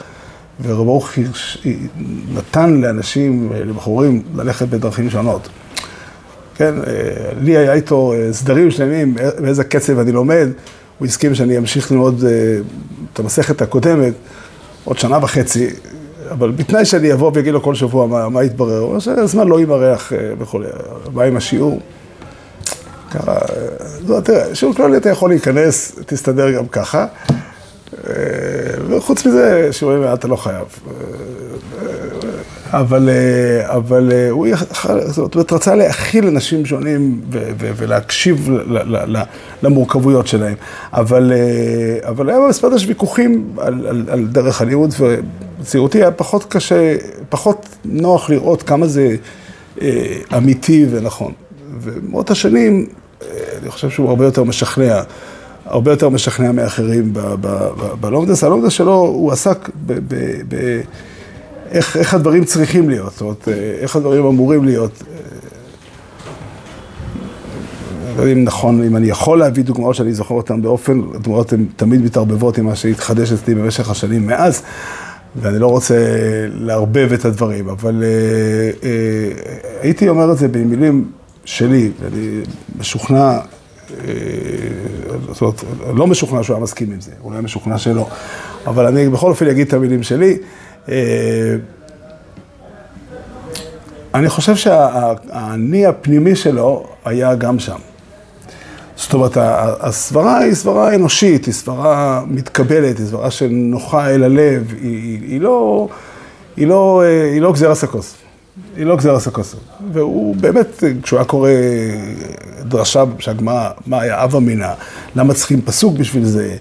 ורב 0.61 0.85
ברוך 0.85 1.09
נתן 2.35 2.81
לאנשים, 2.81 3.49
לבחורים, 3.55 4.21
ללכת 4.35 4.67
בדרכים 4.67 5.09
שונות. 5.09 5.49
כן, 6.55 6.73
אה, 6.87 7.31
לי 7.41 7.57
היה 7.57 7.73
איתו 7.73 8.13
אה, 8.13 8.33
סדרים 8.33 8.71
שלמים, 8.71 9.15
באיזה 9.39 9.63
קצב 9.63 9.99
אני 9.99 10.11
לומד, 10.11 10.47
הוא 11.01 11.07
הסכים 11.07 11.35
שאני 11.35 11.57
אמשיך 11.57 11.91
ללמוד 11.91 12.23
אה, 12.23 12.57
את 13.13 13.19
המסכת 13.19 13.61
הקודמת 13.61 14.13
עוד 14.83 14.99
שנה 14.99 15.17
וחצי, 15.21 15.69
אבל 16.31 16.51
בתנאי 16.51 16.85
שאני 16.85 17.13
אבוא 17.13 17.31
ואגיד 17.33 17.53
לו 17.53 17.61
כל 17.61 17.75
שבוע 17.75 18.07
מה, 18.07 18.29
מה 18.29 18.43
יתברר, 18.43 18.79
הוא 18.79 18.87
אומר 18.87 18.99
שהזמן 18.99 19.47
לא 19.47 19.61
ימרח 19.61 20.11
וכולי, 20.39 20.67
מה 21.13 21.23
עם 21.23 21.37
השיעור? 21.37 21.79
ככה, 23.11 23.37
תראה, 24.23 24.55
שיעור 24.55 24.75
כללי 24.75 24.97
אתה 24.97 25.09
יכול 25.09 25.29
להיכנס, 25.29 25.95
תסתדר 26.05 26.51
גם 26.51 26.67
ככה. 26.67 27.05
וחוץ 28.87 29.25
מזה, 29.25 29.67
שיעורים 29.71 30.03
אתה 30.13 30.27
לא 30.27 30.35
חייב. 30.35 30.65
אבל, 32.73 33.09
אבל 33.63 34.11
הוא 34.29 34.47
זאת 35.07 35.35
אומרת, 35.35 35.53
רצה 35.53 35.75
להכיל 35.75 36.27
אנשים 36.27 36.65
שונים 36.65 37.21
ולהקשיב 37.57 38.49
למורכבויות 39.63 40.27
שלהם. 40.27 40.55
אבל, 40.93 41.31
אבל 42.01 42.29
היה 42.29 42.39
במספר 42.39 42.75
יש 42.75 42.85
ויכוחים 42.87 43.53
על, 43.57 43.87
על, 43.87 44.05
על 44.09 44.27
דרך 44.27 44.61
הלימוד, 44.61 44.93
ובצעירותי 44.99 45.97
היה 45.97 46.11
פחות 46.11 46.45
קשה, 46.49 46.95
פחות 47.29 47.65
נוח 47.85 48.29
לראות 48.29 48.63
כמה 48.63 48.87
זה 48.87 49.15
אמיתי 50.37 50.85
ונכון. 50.91 51.31
ומאות 51.81 52.31
השנים, 52.31 52.85
אני 53.61 53.69
חושב 53.69 53.89
שהוא 53.89 54.09
הרבה 54.09 54.25
יותר 54.25 54.43
משכנע. 54.43 55.01
הרבה 55.65 55.91
יותר 55.91 56.09
משכנע 56.09 56.51
מאחרים 56.51 57.13
בלומדס. 57.99 58.43
הלומדס 58.43 58.71
שלו, 58.71 58.93
הוא 58.93 59.31
עסק 59.31 59.69
באיך 61.71 62.13
הדברים 62.13 62.45
צריכים 62.45 62.89
להיות, 62.89 63.11
זאת 63.11 63.21
אומרת, 63.21 63.47
איך 63.79 63.95
הדברים 63.95 64.25
אמורים 64.25 64.65
להיות. 64.65 65.03
לא 68.17 68.21
יודע 68.21 68.33
אם 68.33 68.43
נכון, 68.43 68.83
אם 68.83 68.95
אני 68.95 69.07
יכול 69.07 69.39
להביא 69.39 69.63
דוגמאות 69.63 69.95
שאני 69.95 70.13
זוכר 70.13 70.35
אותן 70.35 70.61
באופן, 70.61 71.01
הדוגמאות 71.15 71.53
הן 71.53 71.65
תמיד 71.75 72.01
מתערבבות 72.01 72.57
עם 72.57 72.65
מה 72.65 72.75
שהתחדש 72.75 73.31
אצלי 73.31 73.55
במשך 73.55 73.89
השנים 73.89 74.27
מאז, 74.27 74.61
ואני 75.35 75.59
לא 75.59 75.67
רוצה 75.67 75.95
לערבב 76.53 77.13
את 77.13 77.25
הדברים, 77.25 77.69
אבל 77.69 78.03
אה, 78.03 78.09
אה, 78.83 79.31
הייתי 79.81 80.09
אומר 80.09 80.31
את 80.31 80.37
זה 80.37 80.47
במילים 80.47 81.11
שלי, 81.45 81.91
ואני 82.01 82.41
משוכנע 82.79 83.39
אה, 84.07 84.13
זאת 85.31 85.41
אומרת, 85.41 85.63
לא 85.95 86.07
משוכנע 86.07 86.43
שהוא 86.43 86.55
היה 86.55 86.63
מסכים 86.63 86.91
עם 86.91 87.01
זה, 87.01 87.11
היה 87.31 87.41
משוכנע 87.41 87.77
שלא. 87.77 88.07
אבל 88.67 88.85
אני 88.87 89.09
בכל 89.09 89.29
אופן 89.29 89.47
אגיד 89.47 89.67
את 89.67 89.73
המילים 89.73 90.03
שלי. 90.03 90.37
אה, 90.89 91.55
אני 94.13 94.29
חושב 94.29 94.55
שהאני 94.55 95.85
הפנימי 95.85 96.35
שלו 96.35 96.87
היה 97.05 97.35
גם 97.35 97.59
שם. 97.59 97.77
זאת 98.95 99.13
אומרת, 99.13 99.37
הסברה 99.79 100.37
היא 100.37 100.53
סברה 100.53 100.95
אנושית, 100.95 101.45
היא 101.45 101.53
סברה 101.53 102.23
מתקבלת, 102.27 102.97
היא 102.97 103.05
סברה 103.05 103.31
שנוחה 103.31 104.09
אל 104.09 104.23
הלב, 104.23 104.73
היא, 104.81 105.19
היא 105.21 105.41
לא, 105.41 105.87
היא 106.57 106.67
לא, 106.67 107.03
אה, 107.05 107.31
היא 107.31 107.41
לא 107.41 107.53
גזירה 107.53 107.75
סקוס. 107.75 108.15
היא 108.75 108.85
לא 108.85 108.95
גזירה 108.95 109.19
סקוסו. 109.19 109.57
והוא 109.93 110.35
באמת, 110.35 110.83
כשהוא 111.03 111.17
היה 111.19 111.25
קורא 111.25 111.49
דרשה 112.61 113.03
שהגמרא, 113.19 113.69
מה 113.87 114.01
היה 114.01 114.23
אב 114.23 114.35
אמינא, 114.35 114.73
למה 115.15 115.33
צריכים 115.33 115.61
פסוק 115.61 115.97
בשביל 115.97 116.25
זה, 116.25 116.55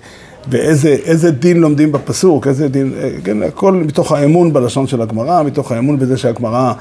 ואיזה 0.51 1.31
דין 1.31 1.61
לומדים 1.61 1.93
בפסוק, 1.93 2.47
איזה 2.47 2.69
דין, 2.69 2.93
כן, 3.25 3.43
הכל 3.43 3.73
מתוך 3.73 4.13
האמון 4.13 4.53
בלשון 4.53 4.87
של 4.87 5.03
הגמרא, 5.03 5.43
מתוך 5.43 5.73
האמון 5.73 5.99
בזה 5.99 6.17
שהגמרא 6.17 6.73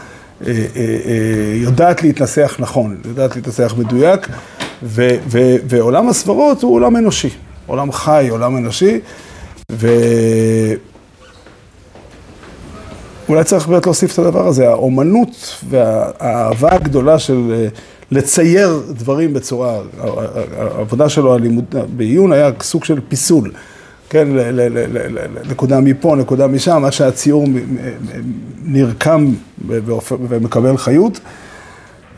אה, 0.47 0.51
אה, 0.51 0.55
אה, 0.75 1.53
יודעת 1.55 2.03
להתנסח 2.03 2.55
נכון, 2.59 2.97
יודעת 3.05 3.35
להתנסח 3.35 3.75
מדויק, 3.77 4.27
ו, 4.83 5.07
ו, 5.27 5.55
ועולם 5.67 6.09
הסברות 6.09 6.63
הוא 6.63 6.75
עולם 6.75 6.95
אנושי, 6.95 7.29
עולם 7.67 7.91
חי, 7.91 8.27
עולם 8.29 8.57
אנושי, 8.57 8.99
ו... 9.71 9.87
אולי 13.29 13.43
צריך 13.43 13.67
באמת 13.67 13.85
להוסיף 13.85 14.13
את 14.13 14.19
הדבר 14.19 14.47
הזה, 14.47 14.69
האומנות 14.69 15.63
והאהבה 15.69 16.69
הגדולה 16.71 17.19
של 17.19 17.51
אה, 17.51 17.67
לצייר 18.11 18.83
דברים 18.89 19.33
בצורה, 19.33 19.79
העבודה 20.57 21.09
שלו, 21.09 21.35
הלימוד, 21.35 21.75
בעיון 21.95 22.33
היה 22.33 22.49
סוג 22.61 22.83
של 22.83 22.99
פיסול, 23.09 23.51
כן, 24.09 24.27
נקודה 25.49 25.79
מפה, 25.79 26.15
נקודה 26.15 26.47
משם, 26.47 26.85
עד 26.85 26.93
שהציור 26.93 27.45
נרקם 28.63 29.33
ומקבל 30.07 30.77
חיות. 30.77 31.19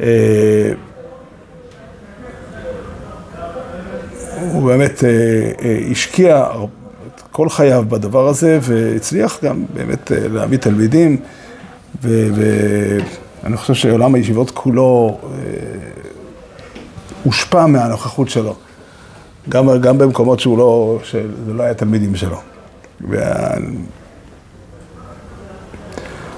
אה, 0.01 0.71
הוא 4.51 4.63
באמת 4.63 5.03
אה, 5.03 5.79
השקיע 5.91 6.45
כל 7.31 7.49
חייו 7.49 7.85
בדבר 7.89 8.27
הזה, 8.27 8.59
והצליח 8.61 9.39
גם 9.43 9.63
באמת 9.73 10.11
אה, 10.11 10.27
להעמיד 10.27 10.59
תלמידים, 10.59 11.17
ואני 13.43 13.57
חושב 13.57 13.73
שעולם 13.73 14.15
הישיבות 14.15 14.51
כולו 14.51 15.17
אה, 15.23 15.29
הושפע 17.23 17.65
מהנוכחות 17.65 18.29
שלו, 18.29 18.55
גם, 19.49 19.81
גם 19.81 19.97
במקומות 19.97 20.39
שהוא 20.39 20.57
לא, 20.57 20.99
שזה 21.03 21.53
לא 21.53 21.63
היה 21.63 21.73
תלמידים 21.73 22.15
שלו. 22.15 22.37
וה... 23.01 23.55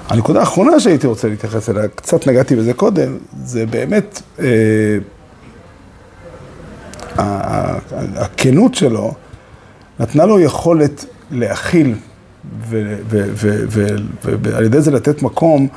הנקודה 0.08 0.40
האחרונה 0.40 0.80
שהייתי 0.80 1.06
רוצה 1.06 1.28
להתייחס 1.28 1.70
אליה, 1.70 1.88
קצת 1.88 2.26
נגעתי 2.26 2.56
בזה 2.56 2.74
קודם, 2.74 3.18
זה 3.44 3.66
באמת 3.66 4.22
אה, 4.40 4.98
הכנות 8.16 8.74
שלו. 8.74 9.14
נתנה 10.00 10.26
לו 10.26 10.40
יכולת 10.40 11.04
להכיל 11.30 11.94
ועל 14.22 14.64
ידי 14.64 14.80
זה 14.80 14.90
לתת 14.90 15.22
מקום 15.22 15.68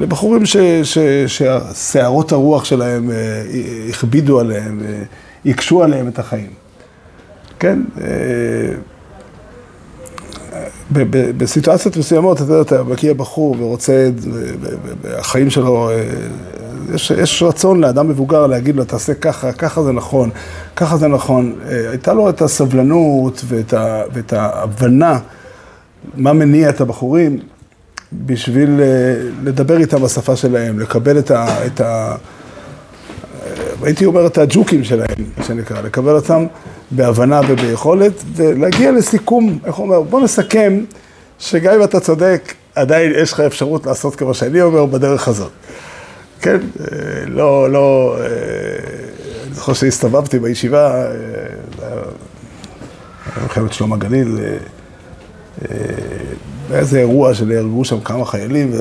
לבחורים 0.00 0.42
ששערות 0.84 2.32
הרוח 2.32 2.64
שלהם 2.64 3.10
אה, 3.10 3.16
הכבידו 3.88 4.40
עליהם, 4.40 4.80
הקשו 5.46 5.82
עליהם 5.82 6.08
את 6.08 6.18
החיים. 6.18 6.50
כן? 7.58 7.78
אה, 8.00 8.74
בסיטואציות 11.36 11.96
מסוימות, 11.96 12.36
אתה 12.36 12.52
יודע, 12.52 12.60
אתה 12.60 12.82
מכיר 12.82 13.14
בחור 13.14 13.56
ורוצה, 13.58 14.10
החיים 15.18 15.50
שלו 15.50 15.90
אה, 15.90 16.04
יש, 16.94 17.10
יש 17.10 17.42
רצון 17.42 17.80
לאדם 17.80 18.08
מבוגר 18.08 18.46
להגיד 18.46 18.76
לו, 18.76 18.84
תעשה 18.84 19.14
ככה, 19.14 19.52
ככה 19.52 19.82
זה 19.82 19.92
נכון, 19.92 20.30
ככה 20.76 20.96
זה 20.96 21.08
נכון. 21.08 21.54
אה, 21.68 21.90
הייתה 21.90 22.12
לו 22.14 22.28
את 22.28 22.42
הסבלנות 22.42 23.44
ואת, 23.48 23.72
ה, 23.72 24.02
ואת 24.12 24.32
ההבנה 24.32 25.18
מה 26.14 26.32
מניע 26.32 26.70
את 26.70 26.80
הבחורים 26.80 27.38
בשביל 28.12 28.80
אה, 28.80 29.14
לדבר 29.44 29.76
איתם 29.76 30.02
בשפה 30.02 30.36
שלהם, 30.36 30.78
לקבל 30.78 31.18
את 31.18 31.30
ה... 31.30 31.66
את 31.66 31.80
ה 31.80 32.16
הייתי 33.82 34.04
אומר 34.04 34.26
את 34.26 34.38
הג'וקים 34.38 34.84
שלהם, 34.84 35.24
מה 35.36 35.44
שנקרא, 35.44 35.80
לקבל 35.80 36.16
אותם 36.16 36.46
בהבנה 36.90 37.40
וביכולת, 37.48 38.12
ולהגיע 38.34 38.92
לסיכום, 38.92 39.58
איך 39.64 39.78
אומר, 39.78 40.02
בוא 40.02 40.20
נסכם 40.20 40.84
שגם 41.38 41.74
אם 41.74 41.82
אתה 41.82 42.00
צודק, 42.00 42.54
עדיין 42.74 43.12
יש 43.22 43.32
לך 43.32 43.40
אפשרות 43.40 43.86
לעשות 43.86 44.16
כמו 44.16 44.34
שאני 44.34 44.62
אומר 44.62 44.86
בדרך 44.86 45.28
הזאת. 45.28 45.50
כן, 46.40 46.58
לא, 47.26 47.72
לא, 47.72 48.16
אני 49.46 49.54
זוכר 49.54 49.72
שהסתובבתי 49.72 50.38
בישיבה, 50.38 51.04
מלחמת 53.42 53.72
שלום 53.72 53.92
הגליל, 53.92 54.38
באיזה 56.68 56.98
אירוע 56.98 57.34
שנהרגו 57.34 57.84
שם 57.84 58.00
כמה 58.00 58.24
חיילים, 58.24 58.72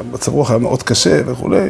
ומצב 0.00 0.32
רוח 0.32 0.50
היה 0.50 0.58
מאוד 0.58 0.82
קשה 0.82 1.20
וכולי. 1.26 1.68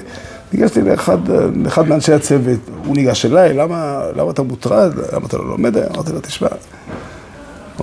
ניגשתי 0.52 0.82
לאחד, 0.82 1.18
לאחד 1.64 1.88
מאנשי 1.88 2.12
הצוות, 2.12 2.58
הוא 2.84 2.96
ניגש 2.96 3.26
אליי, 3.26 3.54
למה, 3.54 4.02
למה 4.16 4.30
אתה 4.30 4.42
מוטרד, 4.42 4.92
למה 5.12 5.26
אתה 5.26 5.36
לא 5.36 5.48
לומד? 5.48 5.76
אמרתי 5.76 6.12
לו, 6.12 6.20
תשמע, 6.20 6.48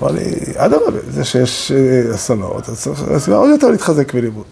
אמר 0.01 0.11
לי, 0.11 0.23
אדרבה, 0.55 0.99
זה 1.09 1.23
שיש 1.23 1.71
אסונות, 2.15 2.69
אז 2.69 2.81
צריך 2.81 3.29
עוד 3.29 3.49
יותר 3.49 3.67
להתחזק 3.71 4.13
בלימוד. 4.13 4.45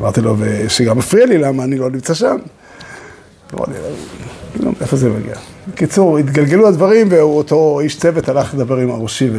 אמרתי 0.00 0.20
לו, 0.20 0.36
שגם 0.68 0.98
מפריע 0.98 1.26
לי 1.26 1.38
למה 1.38 1.64
אני 1.64 1.78
לא 1.78 1.90
נמצא 1.90 2.14
שם. 2.14 2.36
אמר 3.54 3.64
לי, 3.68 3.74
לא, 4.60 4.70
איפה 4.80 4.96
זה 4.96 5.08
מגיע? 5.08 5.34
בקיצור, 5.68 6.18
התגלגלו 6.18 6.68
הדברים, 6.68 7.06
ואותו 7.10 7.80
איש 7.80 7.98
צוות 7.98 8.28
הלך 8.28 8.54
לדבר 8.54 8.76
עם 8.76 8.90
הראשי, 8.90 9.30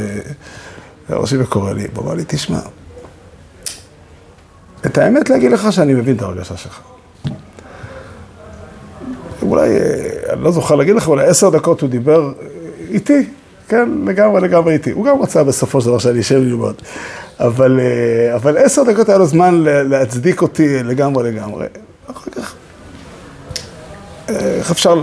והראשי 1.10 1.38
וקורא 1.38 1.74
לי, 1.74 1.88
הוא 1.96 2.04
אמר 2.04 2.14
לי, 2.14 2.24
תשמע, 2.28 2.60
את 4.86 4.98
האמת 4.98 5.30
להגיד 5.30 5.52
לך 5.52 5.74
שאני 5.74 5.94
מבין 5.94 6.16
את 6.16 6.22
הרגשה 6.22 6.58
שלך. 6.58 6.80
אולי, 9.42 9.70
אני 10.30 10.44
לא 10.44 10.52
זוכר 10.52 10.76
להגיד 10.76 10.96
לך, 10.96 11.08
אולי 11.08 11.28
עשר 11.28 11.50
דקות 11.50 11.82
הוא 11.82 11.90
דיבר 11.90 12.32
איתי, 12.90 13.28
כן, 13.68 13.90
לגמרי 14.06 14.42
לגמרי 14.42 14.74
איתי. 14.74 14.92
הוא 14.92 15.06
גם 15.06 15.22
רצה 15.22 15.44
בסופו 15.44 15.82
של 15.82 15.88
דבר 15.88 15.98
שאני 15.98 16.20
אשב 16.20 16.36
ללמוד. 16.36 16.76
אבל, 17.40 17.80
אבל 18.36 18.58
עשר 18.58 18.84
דקות 18.84 19.10
היה 19.10 19.18
לו 19.18 19.26
זמן 19.26 19.56
להצדיק 19.64 20.42
אותי 20.42 20.84
לגמרי 20.84 21.32
לגמרי. 21.32 21.66
אחר 22.12 22.32
כך, 22.32 22.55
איך 24.30 24.72
אפשר, 24.72 25.02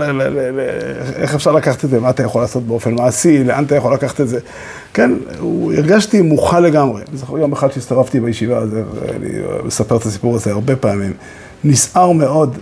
איך 1.15 1.35
אפשר 1.35 1.51
לקחת 1.51 1.85
את 1.85 1.89
זה, 1.89 1.99
מה 1.99 2.09
אתה 2.09 2.23
יכול 2.23 2.41
לעשות 2.41 2.63
באופן 2.63 2.93
מעשי, 2.93 3.43
לאן 3.43 3.63
אתה 3.63 3.75
יכול 3.75 3.93
לקחת 3.93 4.21
את 4.21 4.27
זה. 4.27 4.39
כן, 4.93 5.11
הרגשתי 5.77 6.21
מוכן 6.21 6.63
לגמרי. 6.63 7.01
אני 7.09 7.17
זוכר 7.17 7.37
יום 7.37 7.51
אחד 7.51 7.71
שהסתובבתי 7.71 8.19
בישיבה, 8.19 8.57
הזה, 8.57 8.83
אני 9.15 9.29
מספר 9.63 9.97
את 9.97 10.05
הסיפור 10.05 10.35
הזה 10.35 10.51
הרבה 10.51 10.75
פעמים. 10.75 11.13
נסער 11.63 12.11
מאוד, 12.11 12.57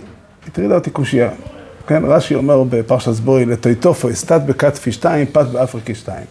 הטרידה 0.46 0.74
אותי 0.74 0.90
קושייה. 0.90 1.30
כן, 1.86 2.02
רש"י 2.04 2.34
אומר 2.34 2.64
בפרשת 2.70 3.12
בוא, 3.12 3.44
לטוטפות, 3.44 4.10
טט 4.10 4.40
בכתפי 4.46 4.92
שתיים, 4.92 5.26
פת 5.32 5.46
באפריקי 5.46 5.94
שתיים. 5.94 6.26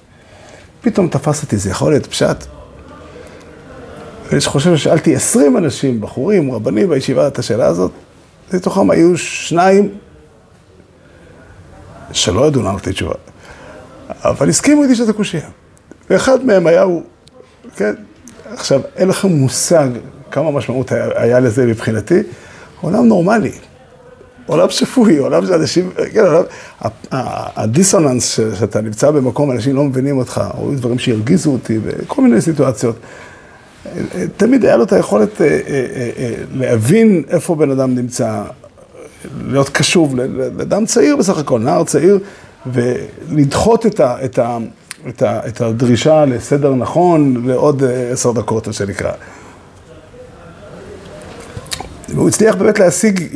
פתאום 0.82 1.08
תפס 1.08 1.44
אותי, 1.44 1.58
זה 1.58 1.70
יכול 1.70 1.92
להיות 1.92 2.06
פשט? 2.06 2.46
אני 4.32 4.40
חושב 4.42 4.76
ששאלתי 4.76 5.16
עשרים 5.16 5.58
אנשים, 5.58 6.02
בחורים, 6.02 6.52
רבנים 6.52 6.90
בישיבה, 6.90 7.28
את 7.28 7.40
השאלה 7.40 7.66
הזאת, 7.66 7.92
לתוכם 8.54 8.92
היו 8.92 9.18
שניים 9.18 9.90
שלא 12.14 12.48
ידעו 12.48 12.62
לענות 12.64 12.88
לי 12.88 12.94
תשובה, 12.94 13.14
אבל 14.10 14.50
הסכימו 14.50 14.84
איתי 14.84 14.96
שזה 14.96 15.14
קושייה. 15.14 15.50
ואחד 16.10 16.46
מהם 16.46 16.68
היה 16.68 16.82
הוא, 16.82 17.04
כן, 17.76 17.94
עכשיו, 18.54 18.82
אין 18.96 19.08
לכם 19.08 19.28
מושג 19.28 19.88
כמה 20.32 20.52
משמעות 20.52 20.92
היה, 21.16 21.40
לזה 21.40 21.66
מבחינתי, 21.66 22.20
עולם 22.82 23.08
נורמלי, 23.08 23.52
עולם 24.46 24.70
שפוי, 24.70 25.18
עולם 25.18 25.46
שאנשים, 25.46 25.90
כן, 26.14 26.26
עולם, 26.26 26.44
הדיסוננס 27.56 28.40
שאתה 28.60 28.82
נמצא 28.82 29.12
במקום, 29.12 29.52
אנשים 29.52 29.76
לא 29.76 29.84
מבינים 29.84 30.18
אותך, 30.18 30.42
או 30.58 30.72
דברים 30.76 31.00
שהרגיזו 31.00 31.52
אותי 31.52 31.80
בכל 31.80 32.22
מיני 32.22 32.42
סיטואציות. 32.42 32.96
תמיד 34.38 34.66
היה 34.66 34.78
לו 34.78 34.84
את 34.84 34.94
היכולת 34.94 35.42
להבין 36.54 37.24
איפה 37.30 37.56
בן 37.56 37.72
אדם 37.72 37.96
נמצא, 37.96 38.44
להיות 39.48 39.70
קשוב 39.70 40.16
לאדם 40.58 40.86
צעיר 40.86 41.16
בסך 41.16 41.38
הכל, 41.38 41.60
נער 41.60 41.84
צעיר, 41.84 42.20
ולדחות 42.66 43.86
את, 43.86 44.00
ה, 44.00 44.26
את, 44.26 44.40
ה, 44.40 44.58
את, 45.10 45.22
ה, 45.22 45.48
את 45.48 45.62
הדרישה 45.62 46.26
לסדר 46.26 46.76
נכון 46.76 47.48
לעוד 47.48 47.84
עשר 48.12 48.32
דקות, 48.32 48.68
מה 48.68 48.74
שנקרא. 48.74 49.12
והוא 52.10 52.30
הצליח 52.30 52.56
באמת 52.56 52.80
להשיג 52.80 53.28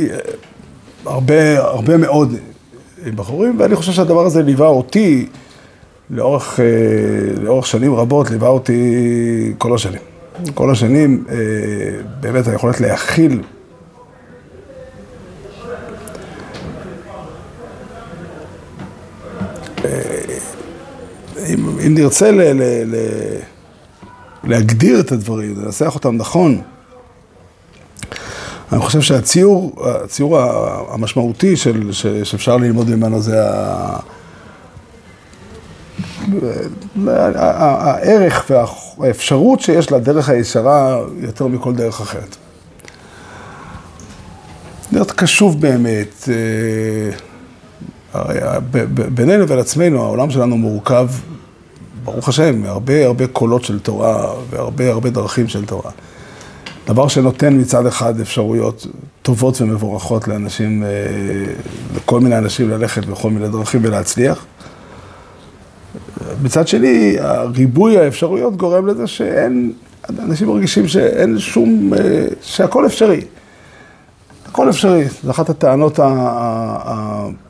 הרבה, 1.06 1.60
הרבה 1.60 1.98
מאוד 1.98 2.36
בחורים, 3.16 3.60
ואני 3.60 3.76
חושב 3.76 3.92
שהדבר 3.92 4.26
הזה 4.26 4.44
ליווה 4.44 4.68
אותי 4.68 5.28
לאורך, 6.10 6.60
לאורך 7.42 7.68
שנים 7.68 7.96
רבות, 7.96 8.32
ליווה 8.32 8.50
אותי 8.50 9.54
כל 9.58 9.76
השנים. 9.76 10.02
כל 10.54 10.72
השנים, 10.72 11.24
באמת 12.20 12.48
היכולת 12.48 12.82
להכיל 12.82 13.42
אם, 21.54 21.80
אם 21.88 21.94
נרצה 21.96 22.32
ל, 22.32 22.42
ל, 22.42 22.62
ל, 22.86 22.96
להגדיר 24.44 25.00
את 25.00 25.12
הדברים, 25.12 25.62
לנסח 25.62 25.96
אותם 25.96 26.16
נכון, 26.16 26.62
אני 28.72 28.80
חושב 28.80 29.02
שהציור, 29.02 29.76
הציור 29.88 30.40
המשמעותי 30.90 31.58
של, 31.58 31.90
שאפשר 32.24 32.58
ללמוד 32.58 32.90
ממנו 32.90 33.22
זה 33.22 33.50
ה... 33.50 34.00
הערך 37.36 38.52
והאפשרות 39.00 39.60
שיש 39.60 39.92
לדרך 39.92 40.30
הישרה 40.30 41.00
יותר 41.20 41.48
מכל 41.48 41.74
דרך 41.74 42.02
אחרת. 42.02 42.36
להיות 44.92 45.12
קשוב 45.12 45.62
באמת, 45.62 46.30
בינינו 49.14 49.44
ובין 49.44 49.60
עצמנו, 49.60 50.04
העולם 50.04 50.30
שלנו 50.32 50.58
מורכב, 50.58 51.08
ברוך 52.06 52.30
השם, 52.30 52.62
מהרבה 52.62 53.06
הרבה 53.06 53.28
קולות 53.28 53.64
של 53.64 53.80
תורה 53.80 54.34
והרבה 54.50 54.90
הרבה 54.90 55.10
דרכים 55.10 55.48
של 55.48 55.66
תורה. 55.66 55.92
דבר 56.88 57.08
שנותן 57.08 57.60
מצד 57.60 57.86
אחד 57.86 58.20
אפשרויות 58.20 58.88
טובות 59.22 59.62
ומבורכות 59.62 60.28
לאנשים, 60.28 60.84
לכל 61.96 62.20
מיני 62.20 62.38
אנשים 62.38 62.70
ללכת 62.70 63.06
בכל 63.06 63.30
מיני 63.30 63.50
דרכים 63.50 63.82
ולהצליח. 63.84 64.46
מצד 66.44 66.68
שני, 66.68 67.18
ריבוי 67.56 67.98
האפשרויות 67.98 68.58
גורם 68.58 68.88
לזה 68.88 69.08
שאין, 69.08 69.74
אנשים 70.20 70.48
מרגישים 70.48 70.88
שאין 70.88 71.40
שום, 71.40 71.94
שהכל 72.42 72.86
אפשרי. 72.86 73.22
הכל 74.50 74.70
אפשרי, 74.70 75.06
זו 75.24 75.32
אחת 75.32 75.50
הטענות 75.50 76.00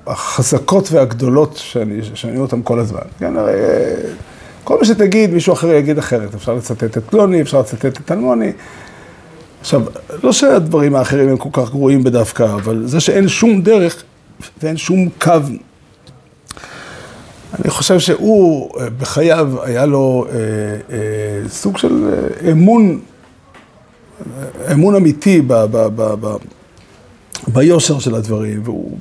החזקות 0.07 0.91
והגדולות 0.91 1.57
שאני 1.57 1.99
שומע 2.13 2.39
אותן 2.39 2.59
כל 2.63 2.79
הזמן. 2.79 3.01
כן, 3.19 3.37
הרי 3.37 3.53
כל 4.65 4.77
מה 4.79 4.85
שתגיד, 4.85 5.33
מישהו 5.33 5.53
אחר 5.53 5.67
יגיד 5.67 5.97
אחרת. 5.97 6.35
אפשר 6.35 6.53
לצטט 6.53 6.97
את 6.97 7.03
פלוני, 7.09 7.41
אפשר 7.41 7.59
לצטט 7.59 7.85
את 7.85 8.11
אלמוני. 8.11 8.51
עכשיו, 9.61 9.81
לא 10.23 10.31
שהדברים 10.31 10.95
האחרים 10.95 11.29
הם 11.29 11.37
כל 11.37 11.49
כך 11.53 11.69
גרועים 11.69 12.03
בדווקא, 12.03 12.43
אבל 12.43 12.83
זה 12.85 12.99
שאין 12.99 13.27
שום 13.27 13.61
דרך 13.61 14.03
ואין 14.63 14.77
שום 14.77 15.09
קו. 15.21 15.31
אני 17.53 17.69
חושב 17.69 17.99
שהוא 17.99 18.69
בחייו, 18.97 19.63
היה 19.63 19.85
לו 19.85 20.25
אה, 20.29 20.35
אה, 20.35 21.49
סוג 21.49 21.77
של 21.77 22.13
אמון, 22.51 22.99
אמון 24.71 24.95
אמיתי 24.95 25.41
ב, 25.41 25.53
ב, 25.53 25.87
ב, 25.95 26.13
ב, 26.21 26.35
ביושר 27.47 27.99
של 27.99 28.15
הדברים, 28.15 28.61
והוא 28.63 28.97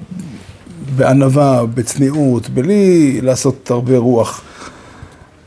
בענווה, 0.96 1.66
בצניעות, 1.74 2.48
בלי 2.48 3.20
לעשות 3.22 3.70
הרבה 3.70 3.98
רוח, 3.98 4.42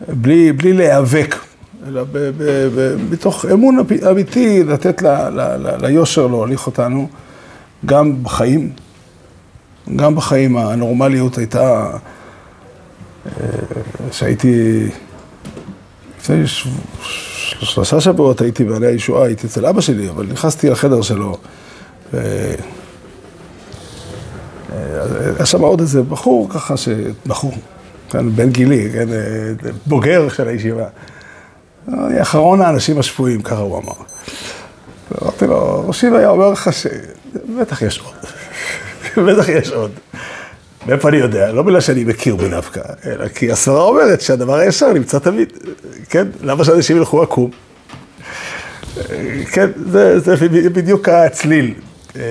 בלי, 0.07 0.53
בלי 0.53 0.73
להיאבק, 0.73 1.35
אלא 1.87 2.03
ב, 2.03 2.17
ב, 2.17 2.43
ב, 2.75 2.95
מתוך 3.11 3.45
אמון 3.45 3.77
אמיתי 4.11 4.63
לתת 4.63 5.01
ל, 5.01 5.07
ל, 5.07 5.41
ל, 5.41 5.85
ליושר 5.85 6.27
להוליך 6.27 6.67
אותנו, 6.67 7.07
גם 7.85 8.23
בחיים, 8.23 8.71
גם 9.95 10.15
בחיים 10.15 10.57
הנורמליות 10.57 11.37
הייתה, 11.37 11.89
שהייתי, 14.11 14.87
לפני 16.19 16.43
שלושה 17.59 18.01
שבועות 18.01 18.41
הייתי 18.41 18.63
בעלי 18.63 18.87
הישועה, 18.87 19.25
הייתי 19.25 19.47
אצל 19.47 19.65
אבא 19.65 19.81
שלי, 19.81 20.09
אבל 20.09 20.25
נכנסתי 20.25 20.69
לחדר 20.69 21.01
שלו. 21.01 21.37
היה 25.37 25.45
שם 25.45 25.61
עוד 25.61 25.79
איזה 25.79 26.03
בחור 26.03 26.49
ככה, 26.49 26.77
ש... 26.77 26.89
כן, 28.09 28.29
בן 28.35 28.49
גילי, 28.49 28.89
כן, 28.93 29.07
בוגר 29.85 30.29
של 30.29 30.47
הישיבה. 30.47 30.85
אני 31.87 32.21
אחרון 32.21 32.61
האנשים 32.61 32.99
השפויים, 32.99 33.41
ככה 33.41 33.59
הוא 33.59 33.77
אמר. 33.77 33.93
אמרתי 35.21 35.47
לו, 35.47 35.87
ראשי 35.87 36.07
היה 36.07 36.29
אומר 36.29 36.49
לך 36.49 36.69
שבטח 36.73 37.81
יש 37.81 37.99
עוד. 37.99 38.15
בטח 39.27 39.49
יש 39.49 39.71
עוד. 39.71 39.91
מאיפה 40.87 41.09
אני 41.09 41.17
יודע? 41.17 41.51
לא 41.51 41.61
בגלל 41.63 41.81
שאני 41.81 42.03
מכיר 42.03 42.35
בי 42.35 42.49
דווקא, 42.49 42.81
אלא 43.05 43.27
כי 43.27 43.51
הסברה 43.51 43.81
אומרת 43.83 44.21
שהדבר 44.21 44.55
הישר 44.55 44.93
נמצא 44.93 45.19
תמיד. 45.19 45.53
כן? 46.09 46.27
למה 46.41 46.65
שאנשים 46.65 46.97
ילכו 46.97 47.21
עקום? 47.21 47.51
כן, 49.51 49.69
זה, 49.91 50.19
זה 50.19 50.35
בדיוק 50.49 51.09
הצליל. 51.09 51.73
אה, 52.15 52.21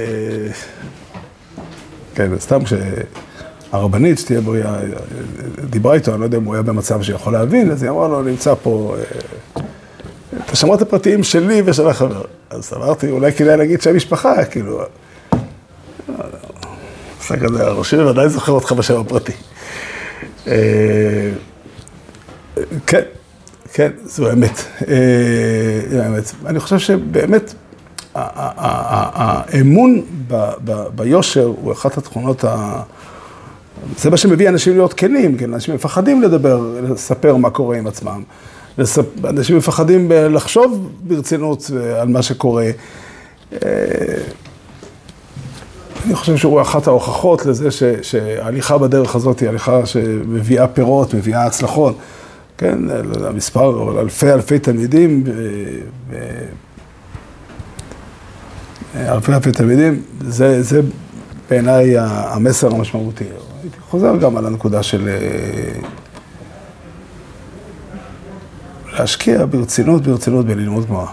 כן, 2.14 2.30
סתם 2.38 2.60
כשהרבנית, 3.76 4.18
שתהיה 4.18 4.40
בריאה, 4.40 4.78
דיברה 5.70 5.94
איתו, 5.94 6.12
אני 6.12 6.20
לא 6.20 6.24
יודע 6.24 6.38
אם 6.38 6.44
הוא 6.44 6.54
היה 6.54 6.62
במצב 6.62 7.02
שיכול 7.02 7.32
להבין, 7.32 7.70
אז 7.70 7.82
היא 7.82 7.90
אמרה 7.90 8.08
לו, 8.08 8.22
נמצא 8.22 8.54
פה, 8.62 8.96
אה, 8.98 9.62
אתה 10.44 10.56
שמעת 10.56 10.82
הפרטיים 10.82 11.24
שלי 11.24 11.62
ושל 11.64 11.88
החבר. 11.88 12.22
אז 12.50 12.72
אמרתי, 12.76 13.10
אולי 13.10 13.32
כדאי 13.32 13.56
להגיד 13.56 13.82
שם 13.82 13.96
משפחה, 13.96 14.44
כאילו. 14.44 14.82
עושה 17.18 17.36
כזה, 17.36 17.66
הראשי 17.66 17.96
בוודאי 17.96 18.28
זוכר 18.28 18.52
אותך 18.52 18.72
בשם 18.72 19.00
הפרטי. 19.00 19.32
אה, 20.46 21.30
כן, 22.86 23.02
כן, 23.72 23.90
זו 24.04 24.28
האמת. 24.28 24.64
זו 25.90 25.98
האמת. 26.02 26.32
אני 26.46 26.60
חושב 26.60 26.78
שבאמת, 26.78 27.54
האמון 28.14 30.02
ביושר 30.94 31.44
הוא 31.44 31.72
אחת 31.72 31.98
התכונות 31.98 32.44
ה... 32.44 32.82
זה 33.98 34.10
מה 34.10 34.16
שמביא 34.16 34.48
אנשים 34.48 34.72
להיות 34.72 34.92
כנים, 34.92 35.36
כן? 35.36 35.54
אנשים 35.54 35.74
מפחדים 35.74 36.22
לדבר, 36.22 36.80
לספר 36.82 37.36
מה 37.36 37.50
קורה 37.50 37.76
עם 37.76 37.86
עצמם. 37.86 38.22
אנשים 39.24 39.56
מפחדים 39.56 40.12
לחשוב 40.12 40.90
ברצינות 41.02 41.70
על 42.00 42.08
מה 42.08 42.22
שקורה. 42.22 42.70
אני 46.06 46.14
חושב 46.14 46.36
שהוא 46.36 46.60
אחת 46.60 46.86
ההוכחות 46.86 47.46
לזה 47.46 47.68
שההליכה 48.02 48.78
בדרך 48.78 49.16
הזאת 49.16 49.40
היא 49.40 49.48
הליכה 49.48 49.86
שמביאה 49.86 50.68
פירות, 50.68 51.14
מביאה 51.14 51.46
הצלחות. 51.46 51.96
כן, 52.58 52.78
המספר, 53.24 54.00
אלפי 54.00 54.32
אלפי 54.32 54.58
תלמידים, 54.58 55.24
אלפי 58.96 59.32
אלפי 59.32 59.52
תלמידים, 59.52 60.02
זה, 60.20 60.62
זה 60.62 60.80
בעיניי 61.50 61.94
המסר 61.98 62.74
המשמעותי. 62.74 63.24
חוזר 63.96 64.16
גם 64.16 64.36
על 64.36 64.46
הנקודה 64.46 64.82
של 64.82 65.08
אה, 65.08 65.80
להשקיע 68.98 69.46
ברצינות, 69.46 70.02
ברצינות 70.02 70.46
בללמוד 70.46 70.86
גמרא. 70.88 71.06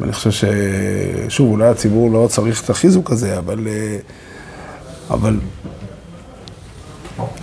ואני 0.00 0.12
חושב 0.12 0.30
ששוב, 0.30 1.50
אולי 1.50 1.68
הציבור 1.68 2.10
לא 2.10 2.28
צריך 2.30 2.64
את 2.64 2.70
החיזוק 2.70 3.10
הזה, 3.10 3.38
אבל, 3.38 3.66
אה, 3.68 3.98
אבל 5.10 5.36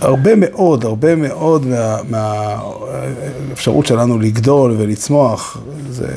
הרבה 0.00 0.36
מאוד, 0.36 0.84
הרבה 0.84 1.14
מאוד 1.14 1.66
מהאפשרות 2.08 3.84
מה, 3.84 3.88
שלנו 3.88 4.18
לגדול 4.18 4.74
ולצמוח, 4.78 5.58
זה, 5.90 6.08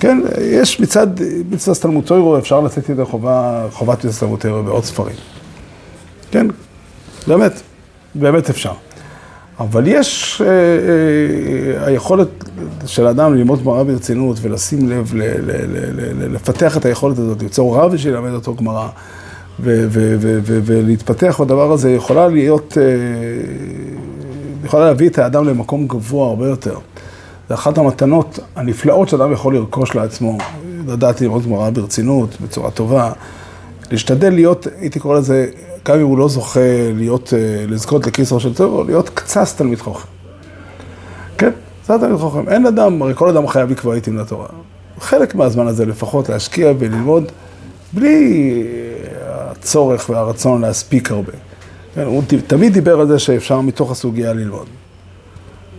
כן, 0.00 0.20
יש 0.40 0.80
מצד, 0.80 1.06
מצד 1.50 1.72
תלמוד 1.72 2.04
תוירו, 2.04 2.38
אפשר 2.38 2.60
לצאת 2.60 2.88
ידי 2.88 3.04
חובה, 3.04 3.66
חובת 3.72 4.04
מצד 4.04 4.18
תלמוד 4.20 4.40
תוירו 4.40 4.62
בעוד 4.62 4.84
ספרים. 4.84 5.16
כן, 6.30 6.46
באמת, 7.28 7.52
באמת 8.14 8.50
אפשר. 8.50 8.72
אבל 9.60 9.86
יש 9.86 10.42
אה, 10.44 10.48
אה, 10.48 11.86
היכולת 11.86 12.28
של 12.86 13.06
האדם 13.06 13.34
ללמוד 13.34 13.62
גמרא 13.62 13.82
ברצינות 13.82 14.36
ולשים 14.42 14.88
לב, 14.88 15.14
ל, 15.14 15.22
ל, 15.22 15.50
ל, 15.50 16.24
ל, 16.24 16.34
לפתח 16.34 16.76
את 16.76 16.84
היכולת 16.84 17.18
הזאת, 17.18 17.42
ליצור 17.42 17.76
רב 17.76 17.96
שילמד 17.96 18.32
אותו 18.32 18.54
גמרא. 18.54 18.88
ולהתפתח 19.60 21.40
בדבר 21.40 21.72
הזה 21.72 21.90
יכולה 21.90 22.28
להיות, 22.28 22.78
אה, 22.80 22.84
יכולה 24.64 24.84
להביא 24.84 25.08
את 25.08 25.18
האדם 25.18 25.48
למקום 25.48 25.86
גבוה 25.86 26.28
הרבה 26.28 26.48
יותר. 26.48 26.78
זה 27.48 27.54
אחת 27.54 27.78
המתנות 27.78 28.38
הנפלאות 28.56 29.08
שאדם 29.08 29.32
יכול 29.32 29.54
לרכוש 29.54 29.94
לעצמו, 29.94 30.38
לדעת 30.86 31.20
לראות 31.20 31.44
גמרא 31.44 31.70
ברצינות, 31.70 32.40
בצורה 32.40 32.70
טובה, 32.70 33.12
להשתדל 33.90 34.30
להיות, 34.34 34.66
הייתי 34.80 35.00
קורא 35.00 35.18
לזה, 35.18 35.46
גם 35.84 35.98
אם 35.98 36.06
הוא 36.06 36.18
לא 36.18 36.28
זוכה 36.28 36.60
להיות, 36.94 37.34
אה, 37.34 37.64
לזכות 37.68 38.06
לכיסרו 38.06 38.40
של 38.40 38.54
טרור, 38.54 38.84
להיות 38.84 39.08
קצת 39.08 39.46
תלמיד 39.56 39.78
חוכם. 39.78 40.08
כן, 41.38 41.50
קצת 41.82 42.00
תלמיד 42.00 42.18
חוכם. 42.18 42.48
אין 42.48 42.66
אדם, 42.66 43.02
הרי 43.02 43.12
כל 43.14 43.28
אדם 43.28 43.46
חייב 43.46 43.70
לקבוע 43.70 43.94
עיתים 43.94 44.18
לתורה. 44.18 44.46
חלק 45.00 45.34
מהזמן 45.34 45.66
הזה 45.66 45.86
לפחות 45.86 46.28
להשקיע 46.28 46.72
וללמוד, 46.78 47.32
בלי 47.92 48.64
הצורך 49.28 50.10
והרצון 50.10 50.60
להספיק 50.60 51.10
הרבה. 51.10 51.32
כן, 51.94 52.02
הוא 52.02 52.22
תמיד 52.46 52.72
דיבר 52.72 53.00
על 53.00 53.08
זה 53.08 53.18
שאפשר 53.18 53.60
מתוך 53.60 53.90
הסוגיה 53.90 54.32
ללמוד. 54.32 54.66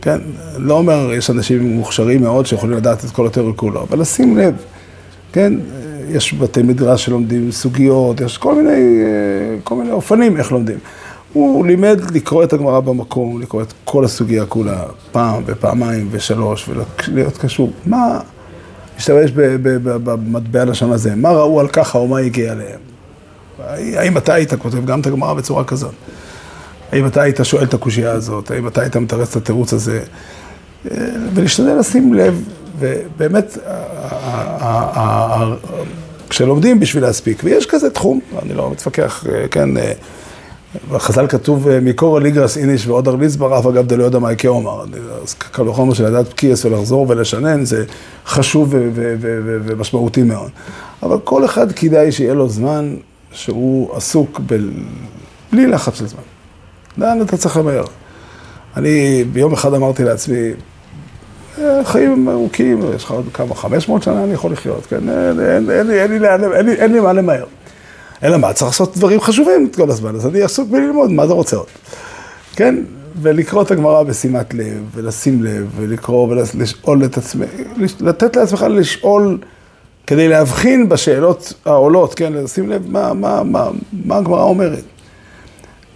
כן, 0.01 0.17
לא 0.57 0.73
אומר, 0.73 1.13
יש 1.13 1.29
אנשים 1.29 1.69
מוכשרים 1.69 2.21
מאוד 2.21 2.45
שיכולים 2.45 2.77
לדעת 2.77 3.05
את 3.05 3.09
כל 3.09 3.27
התיאוריה 3.27 3.55
כולו, 3.55 3.81
אבל 3.81 3.99
לשים 3.99 4.37
לב, 4.37 4.55
כן, 5.33 5.53
יש 6.09 6.33
בתי 6.33 6.61
מדרש 6.61 7.05
שלומדים 7.05 7.51
סוגיות, 7.51 8.21
יש 8.21 8.37
כל 8.37 8.55
מיני, 8.55 9.03
כל 9.63 9.75
מיני 9.75 9.91
אופנים 9.91 10.37
איך 10.37 10.51
לומדים. 10.51 10.77
הוא 11.33 11.65
לימד 11.65 12.01
לקרוא 12.13 12.43
את 12.43 12.53
הגמרא 12.53 12.79
במקום, 12.79 13.41
לקרוא 13.41 13.61
את 13.61 13.73
כל 13.85 14.05
הסוגיה 14.05 14.45
כולה, 14.45 14.83
פעם 15.11 15.43
ופעמיים 15.45 16.07
ושלוש, 16.11 16.69
ולהיות 16.69 17.37
קשור. 17.37 17.71
מה, 17.85 18.19
להשתמש 18.95 19.31
במטבע 19.83 20.65
לשון 20.65 20.91
הזה, 20.91 21.15
מה 21.15 21.31
ראו 21.31 21.59
על 21.59 21.67
ככה 21.67 21.97
או 21.97 22.07
מה 22.07 22.19
הגיע 22.19 22.51
אליהם? 22.51 22.79
האם 23.69 24.17
אתה 24.17 24.33
היית 24.33 24.53
כותב 24.53 24.85
גם 24.85 24.99
את 24.99 25.07
הגמרא 25.07 25.33
בצורה 25.33 25.63
כזאת? 25.63 25.93
האם 26.91 27.05
אתה 27.05 27.21
היית 27.21 27.39
שואל 27.43 27.63
את 27.63 27.73
הקושייה 27.73 28.11
הזאת? 28.11 28.51
האם 28.51 28.67
אתה 28.67 28.81
היית 28.81 28.95
מתרץ 28.95 29.29
את 29.29 29.35
התירוץ 29.35 29.73
הזה? 29.73 30.01
ולהשתדל 31.33 31.75
לשים 31.79 32.13
לב, 32.13 32.43
ובאמת, 32.79 33.57
כשלומדים 36.29 36.79
בשביל 36.79 37.03
להספיק, 37.03 37.41
ויש 37.43 37.65
כזה 37.65 37.89
תחום, 37.89 38.19
אני 38.41 38.53
לא 38.53 38.71
מתווכח, 38.71 39.23
כן, 39.51 39.69
בחז"ל 40.91 41.27
כתוב 41.27 41.67
מקור 41.81 42.17
הליגרס 42.17 42.57
איניש 42.57 42.87
ועוד 42.87 43.07
ארליס 43.07 43.35
ברף, 43.35 43.65
אגב 43.65 43.87
דלא 43.87 44.03
יודע 44.03 44.19
מה 44.19 44.31
יקה 44.31 44.47
אומר. 44.47 44.85
אז 45.23 45.33
קל 45.33 45.69
וחומר 45.69 45.93
של 45.93 46.05
לדעת 46.05 46.29
פקיעס 46.29 46.65
ולחזור 46.65 47.05
ולשנן, 47.09 47.65
זה 47.65 47.85
חשוב 48.25 48.73
ומשמעותי 49.65 50.23
מאוד. 50.23 50.49
אבל 51.03 51.17
כל 51.23 51.45
אחד 51.45 51.71
כדאי 51.71 52.11
שיהיה 52.11 52.33
לו 52.33 52.49
זמן 52.49 52.95
שהוא 53.31 53.95
עסוק. 53.95 54.41
בלי 55.51 55.67
לחץ 55.67 55.93
של 55.93 56.07
זמן. 56.07 56.21
לאן 56.97 57.21
אתה 57.21 57.37
צריך 57.37 57.57
למהר? 57.57 57.83
אני 58.77 59.23
ביום 59.31 59.53
אחד 59.53 59.73
אמרתי 59.73 60.03
לעצמי, 60.03 60.37
אה, 60.37 60.51
חיים 61.83 62.29
ארוכים, 62.29 62.81
יש 62.95 63.03
לך 63.03 63.11
עוד 63.11 63.25
כמה, 63.33 63.55
500 63.55 64.03
שנה 64.03 64.23
אני 64.23 64.33
יכול 64.33 64.51
לחיות, 64.51 64.85
כן? 64.85 65.09
אין, 66.79 66.93
לי, 66.93 66.99
מה 66.99 67.13
למהר. 67.13 67.45
אלא 68.23 68.37
מה, 68.37 68.53
צריך 68.53 68.71
לעשות 68.71 68.97
דברים 68.97 69.21
חשובים 69.21 69.69
כל 69.69 69.89
הזמן, 69.89 70.15
אז 70.15 70.27
אני 70.27 70.41
עסוק 70.41 70.69
בללמוד, 70.69 71.11
מה 71.11 71.23
אתה 71.23 71.33
רוצה 71.33 71.57
עוד? 71.57 71.67
כן? 72.55 72.75
ולקרוא 73.21 73.61
את 73.61 73.71
הגמרא 73.71 74.03
בשימת 74.03 74.53
לב, 74.53 74.83
ולשים 74.95 75.43
לב, 75.43 75.69
ולקרוא 75.75 76.27
ולשאול 76.27 77.05
את 77.05 77.17
עצמי, 77.17 77.45
לתת 77.99 78.35
לעצמך 78.35 78.65
לשאול 78.69 79.37
כדי 80.07 80.27
להבחין 80.27 80.89
בשאלות 80.89 81.53
העולות, 81.65 82.13
כן, 82.13 82.33
לשים 82.33 82.69
לב 82.69 82.91
מה, 82.91 83.13
מה, 83.13 83.43
מה, 83.43 83.69
מה 84.05 84.17
הגמרא 84.17 84.43
אומרת. 84.43 84.83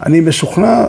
אני 0.06 0.20
משוכנע, 0.20 0.86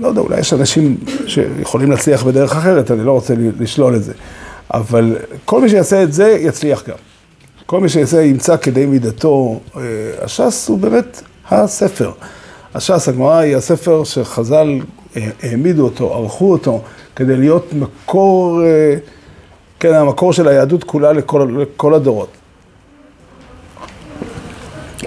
לא 0.00 0.08
יודע, 0.08 0.20
אולי 0.20 0.40
יש 0.40 0.52
אנשים 0.52 0.96
שיכולים 1.26 1.90
להצליח 1.90 2.22
בדרך 2.24 2.56
אחרת, 2.56 2.90
אני 2.90 3.04
לא 3.04 3.12
רוצה 3.12 3.34
לשלול 3.60 3.96
את 3.96 4.04
זה, 4.04 4.12
אבל 4.74 5.16
כל 5.44 5.60
מי 5.60 5.68
שיעשה 5.68 6.02
את 6.02 6.12
זה, 6.12 6.38
יצליח 6.40 6.88
גם. 6.88 6.96
כל 7.66 7.80
מי 7.80 7.88
שיעשה, 7.88 8.22
ימצא 8.22 8.56
כדי 8.56 8.86
מידתו. 8.86 9.60
אה, 9.76 9.82
הש"ס 10.22 10.68
הוא 10.68 10.78
באמת 10.78 11.22
הספר. 11.50 12.12
הש"ס, 12.74 13.08
הגמרא 13.08 13.36
היא 13.36 13.56
הספר 13.56 14.04
שחז"ל 14.04 14.80
אה, 15.16 15.28
העמידו 15.42 15.84
אותו, 15.84 16.14
ערכו 16.14 16.52
אותו, 16.52 16.82
כדי 17.16 17.36
להיות 17.36 17.72
מקור... 17.72 18.62
אה, 18.64 18.94
כן, 19.80 19.94
המקור 19.94 20.32
של 20.32 20.48
היהדות 20.48 20.84
כולה 20.84 21.12
לכל, 21.12 21.56
לכל 21.58 21.94
הדורות. 21.94 22.28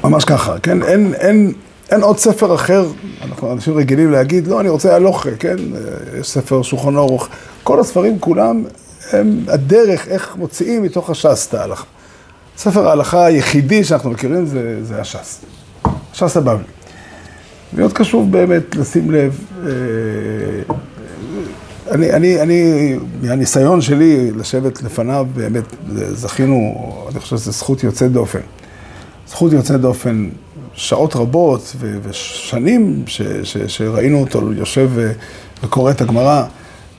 ממש 0.04 0.26
ככה, 0.26 0.60
כן? 0.60 0.84
אין, 0.84 1.14
אין, 1.14 1.54
אין 1.92 2.02
עוד 2.02 2.18
ספר 2.18 2.56
אחר, 2.56 2.88
אנחנו 3.22 3.52
אנשים 3.54 3.74
רגילים 3.74 4.12
להגיד, 4.12 4.48
לא, 4.48 4.60
אני 4.60 4.70
רוצה 4.70 4.96
הלוכה, 4.96 5.30
כן? 5.40 5.56
יש 6.20 6.30
ספר 6.30 6.62
שולחן 6.62 6.96
אורוך. 6.96 7.28
כל 7.64 7.80
הספרים 7.80 8.20
כולם 8.20 8.64
הם 9.12 9.44
הדרך 9.48 10.08
איך 10.08 10.36
מוציאים 10.36 10.84
מתוך 10.84 11.10
הש"ס 11.10 11.48
את 11.50 11.54
ההלכה. 11.54 11.84
ספר 12.58 12.88
ההלכה 12.88 13.26
היחידי 13.26 13.84
שאנחנו 13.84 14.10
מכירים 14.10 14.46
זה, 14.46 14.80
זה 14.84 15.02
הש"ס. 15.02 15.42
הש"ס 16.12 16.38
הבבלי. 16.38 16.64
מאוד 17.74 17.94
קשור 17.94 18.26
באמת 18.26 18.76
לשים 18.76 19.12
לב, 19.12 19.40
אה, 19.66 19.72
אני, 21.92 22.14
אני, 22.14 22.42
אני, 22.42 22.96
מהניסיון 23.22 23.82
שלי 23.82 24.32
לשבת 24.32 24.84
לפניו, 24.84 25.28
באמת 25.36 25.64
זכינו, 26.14 26.76
אני 27.12 27.20
חושב 27.20 27.38
שזו 27.38 27.52
זכות 27.52 27.84
יוצאת 27.84 28.12
דופן. 28.12 28.40
זכות 29.28 29.54
יוצאת 29.54 29.82
דופן 29.82 30.30
שעות 30.82 31.16
רבות 31.16 31.76
ושנים 32.04 33.04
ש, 33.08 33.22
ש, 33.44 33.58
שראינו 33.58 34.22
אותו 34.22 34.54
יושב 34.54 34.90
וקורא 35.64 35.92
את 35.92 36.02
הגמרא. 36.02 36.44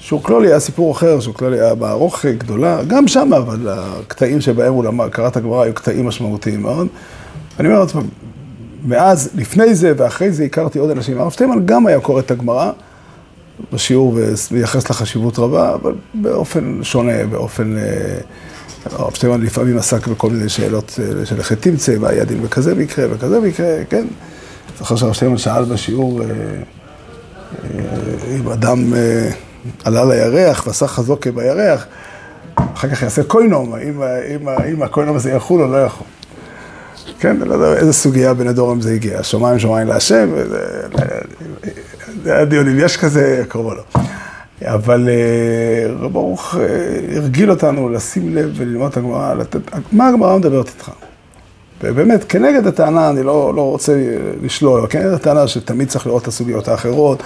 שוקלולי 0.00 0.48
היה 0.48 0.60
סיפור 0.60 0.92
אחר, 0.92 1.20
שוקלולי 1.20 1.60
היה 1.60 1.74
בערוך 1.74 2.26
גדולה, 2.26 2.82
גם 2.84 3.08
שם, 3.08 3.30
אבל 3.32 3.68
הקטעים 3.68 4.40
שבהם 4.40 4.72
הוא 4.72 4.84
למד, 4.84 5.08
קרא 5.08 5.28
את 5.28 5.36
הגמרא 5.36 5.62
היו 5.62 5.74
קטעים 5.74 6.06
משמעותיים 6.06 6.62
מאוד. 6.62 6.86
אני 7.60 7.68
אומר 7.68 7.80
לעצמם, 7.80 8.06
מאז, 8.84 9.30
לפני 9.34 9.74
זה 9.74 9.92
ואחרי 9.96 10.32
זה 10.32 10.44
הכרתי 10.44 10.78
עוד 10.78 10.90
אנשים. 10.90 11.20
הרב 11.20 11.30
שטיימן 11.30 11.66
גם 11.66 11.86
היה 11.86 12.00
קורא 12.00 12.20
את 12.20 12.30
הגמרא 12.30 12.70
בשיעור 13.72 14.18
ומייחס 14.50 14.88
לה 14.90 14.94
חשיבות 14.94 15.38
רבה, 15.38 15.74
אבל 15.74 15.94
באופן 16.14 16.78
שונה, 16.82 17.26
באופן... 17.30 17.76
אה, 17.76 18.18
הרב 18.90 19.14
שטיימן 19.14 19.40
לפעמים 19.40 19.78
עסק 19.78 20.06
בכל 20.06 20.30
מיני 20.30 20.48
שאלות 20.48 20.98
אה, 21.02 21.26
של 21.26 21.38
איך 21.38 21.52
תמצא, 21.52 21.98
מה 21.98 22.08
היה 22.08 22.24
דין 22.24 22.42
בכזה 22.42 22.74
מקרה 22.74 23.06
וכזה 23.10 23.40
מקרה, 23.40 23.84
כן. 23.90 24.06
זוכר 24.78 24.96
שהרב 24.96 25.12
שטיימן 25.12 25.38
שאל 25.38 25.64
בשיעור, 25.64 26.22
אה, 26.22 26.26
אם 28.36 28.48
אדם 28.48 28.92
עלה 29.84 30.04
לירח 30.04 30.66
ועשה 30.66 30.86
חזוקה 30.86 31.30
בירח, 31.32 31.86
אחר 32.54 32.88
כך 32.88 33.02
יעשה 33.02 33.22
קוינום, 33.22 33.74
האם 34.46 34.82
הקוינום 34.82 35.16
הזה 35.16 35.30
יכול 35.30 35.62
או 35.62 35.66
לא 35.66 35.76
יכול. 35.76 36.06
כן, 37.20 37.36
לא 37.36 37.54
יודע 37.54 37.74
איזה 37.74 37.92
סוגיה 37.92 38.34
בין 38.34 38.48
הדורם 38.48 38.80
זה 38.80 38.92
הגיע, 38.92 39.22
שמיים 39.22 39.58
שמיים 39.58 39.88
להשם, 39.88 40.30
זה 42.24 42.34
היה 42.34 42.44
דיון 42.44 42.68
אם 42.68 42.78
יש 42.78 42.96
כזה, 42.96 43.44
קרוב 43.48 43.66
או 43.66 43.74
לא. 43.74 43.82
אבל 44.64 45.08
אה, 45.08 45.94
רב 46.00 46.12
ברוך 46.12 46.54
אה, 46.54 47.16
הרגיל 47.16 47.50
אותנו 47.50 47.88
לשים 47.88 48.34
לב 48.34 48.52
וללמוד 48.56 48.90
את 48.90 48.96
הגמרא, 48.96 49.34
מה 49.92 50.08
הגמרא 50.08 50.38
מדברת 50.38 50.68
איתך? 50.68 50.90
ובאמת, 51.82 52.24
כנגד 52.28 52.66
הטענה, 52.66 53.10
אני 53.10 53.22
לא, 53.22 53.52
לא 53.56 53.62
רוצה 53.62 53.92
לשלול, 54.42 54.80
אבל 54.80 54.88
כנגד 54.88 55.12
הטענה 55.12 55.48
שתמיד 55.48 55.88
צריך 55.88 56.06
לראות 56.06 56.22
את 56.22 56.28
הסוגיות 56.28 56.68
האחרות, 56.68 57.22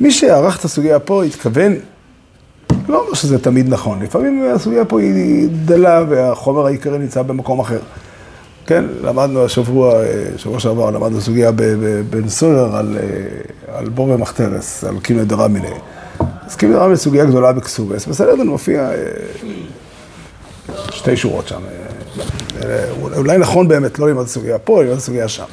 מי 0.00 0.10
שערך 0.10 0.58
את 0.58 0.64
הסוגיה 0.64 0.98
פה 0.98 1.24
התכוון, 1.24 1.74
לא 2.88 3.00
אומר 3.00 3.14
שזה 3.14 3.38
תמיד 3.38 3.68
נכון, 3.68 4.02
לפעמים 4.02 4.44
הסוגיה 4.54 4.84
פה 4.84 5.00
היא 5.00 5.48
דלה 5.64 6.04
והחומר 6.08 6.66
העיקרי 6.66 6.98
נמצא 6.98 7.22
במקום 7.22 7.60
אחר. 7.60 7.78
כן, 8.66 8.84
למדנו 9.02 9.44
השבוע, 9.44 9.94
שבוע 10.36 10.60
שעבר, 10.60 10.90
למדנו 10.90 11.20
סוגיה 11.20 11.50
בבן 11.56 12.28
סויר 12.28 12.76
על, 12.76 12.96
אה, 13.00 13.78
על 13.78 13.88
בור 13.88 14.08
ומחתרס, 14.08 14.84
על 14.84 14.98
קימא 15.00 15.24
דרמיני. 15.24 15.72
אז 16.46 16.56
קימא 16.56 16.74
דרמיני 16.74 16.96
סוגיה 16.96 17.24
גדולה 17.24 17.52
בקסובס, 17.52 18.06
בסדר, 18.06 18.44
מופיע 18.44 18.90
אה, 18.90 18.94
שתי 20.90 21.16
שורות 21.16 21.48
שם. 21.48 21.60
אה, 22.64 22.84
אולי 23.16 23.38
נכון 23.38 23.68
באמת 23.68 23.98
לא 23.98 24.08
ללמוד 24.08 24.22
את 24.22 24.28
הסוגיה 24.28 24.58
פה, 24.58 24.80
ללמוד 24.82 24.96
את 24.96 25.02
הסוגיה 25.02 25.28
שם. 25.28 25.44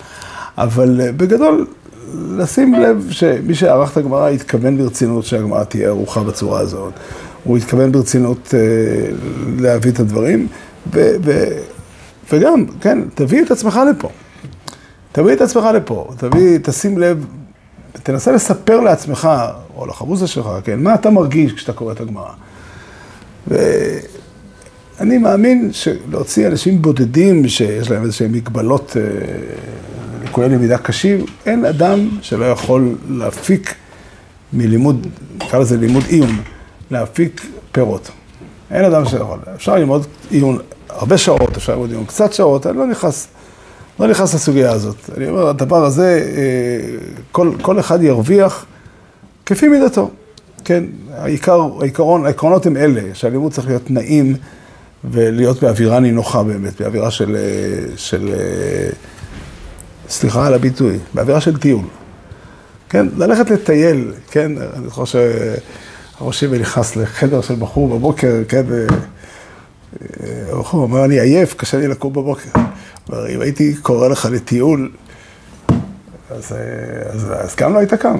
אבל 0.58 1.02
בגדול, 1.18 1.68
לשים 2.14 2.74
לב 2.74 3.08
שמי 3.10 3.56
שערך 3.56 3.91
את 3.91 3.98
הגמרא 3.98 4.30
התכוון 4.30 4.78
ברצינות 4.78 5.26
שהגמרא 5.26 5.64
תהיה 5.64 5.88
ערוכה 5.88 6.24
בצורה 6.24 6.60
הזאת. 6.60 6.94
הוא 7.44 7.58
התכוון 7.58 7.91
ברצינות 7.91 8.54
להביא 9.60 9.91
את 9.91 10.00
הדברים, 10.00 10.48
ו... 10.94 11.16
וגם, 12.32 12.66
כן, 12.82 13.00
תביא 13.16 13.44
את 13.44 13.52
עצמך 13.52 13.80
לפה. 13.89 14.10
תביא 15.12 15.34
את 15.34 15.41
עצמך 15.41 15.64
לפה, 15.76 16.08
תביא, 16.18 16.60
תשים 16.64 16.98
לב, 16.98 17.26
תנסה 18.04 18.32
לספר 18.32 18.80
לעצמך, 18.80 19.30
או 19.76 19.86
לחבוזה 19.86 20.28
שלך, 20.28 20.48
כן, 20.64 20.84
מה 20.84 20.94
אתה 20.94 21.10
מרגיש 21.10 21.54
כשאתה 21.54 21.74
קורא 21.74 21.91
את 21.91 22.02
הגמרא. 22.02 22.32
ואני 23.48 25.18
מאמין 25.18 25.70
שלהוציא 25.74 26.48
אנשים 26.48 26.82
בודדים 26.82 27.48
שיש 27.48 27.91
להם 27.91 28.04
איזשהם 28.04 28.32
מגבלות, 28.32 28.98
אה, 28.98 29.04
ליקויי 30.24 30.50
למידה 30.50 30.78
קשים, 30.78 31.26
אין 31.46 31.66
אדם 31.66 32.10
שלא 32.22 32.46
יכול 32.46 32.96
להפיק 33.10 33.76
מלימוד, 34.54 35.08
נקרא 35.36 35.60
לזה 35.60 35.78
לימוד 35.78 36.04
עיון, 36.08 36.41
להפיק 36.91 37.41
פירות. 37.72 38.12
אין 38.72 38.86
אדם 38.86 39.06
שיכול. 39.06 39.39
אפשר 39.56 39.76
ללמוד 39.76 40.06
עיון 40.30 40.58
הרבה 40.89 41.18
שעות, 41.18 41.58
אפשר 41.58 41.72
ללמוד 41.74 41.91
יום 41.91 42.06
קצת 42.06 42.34
שעות, 42.34 42.68
אני 42.68 42.78
לא 42.78 42.88
נכנס, 42.88 43.28
לא 44.00 44.08
נכנס 44.08 44.34
לסוגיה 44.34 44.72
הזאת. 44.72 45.10
אני 45.18 45.30
אומר, 45.30 45.48
הדבר 45.48 45.86
הזה, 45.86 46.34
אה, 46.38 46.98
כל, 47.32 47.52
כל 47.62 47.80
אחד 47.80 48.04
ירוויח 48.04 48.66
כפי 49.46 49.68
מידתו. 49.68 50.12
כן, 50.66 50.84
העיקר, 51.14 51.70
העיקרון, 51.82 52.26
העקרונות 52.26 52.66
הם 52.66 52.78
אלה, 52.78 53.02
שהלימוד 53.14 53.52
צריך 53.52 53.68
להיות 53.68 53.91
נעים 53.91 54.36
ולהיות 55.04 55.64
באווירה 55.64 56.00
נינוחה 56.00 56.44
באמת, 56.44 56.82
באווירה 56.82 57.12
של, 57.12 57.36
אה, 57.36 57.98
של, 57.98 58.34
אה, 58.34 58.89
סליחה 60.10 60.48
על 60.48 60.54
הביטוי, 60.54 60.98
באווירה 61.14 61.41
של 61.41 61.60
טיול. 61.60 61.86
כן, 62.89 63.08
ללכת 63.18 63.50
לטייל, 63.50 64.12
כן, 64.32 64.52
אני 64.78 64.89
חושב 64.89 65.30
שהראשי 66.20 66.48
נכנס 66.48 66.96
לחדר 66.96 67.41
של 67.41 67.56
בחור 67.56 67.98
בבוקר, 67.98 68.41
כן, 68.48 68.64
הוא 70.52 70.82
אומר, 70.82 71.06
אני 71.06 71.20
עייף, 71.20 71.54
קשה 71.54 71.78
לי 71.78 71.88
לקום 71.88 72.14
בבוקר. 72.14 72.50
אם 73.12 73.41
הייתי 73.41 73.76
קורא 73.76 74.08
לך 74.08 74.28
לטיול, 74.32 74.91
אז, 76.30 76.56
אז, 77.06 77.32
אז 77.39 77.56
גם 77.56 77.74
לא 77.74 77.80
היית 77.80 77.93
קם. 77.93 78.18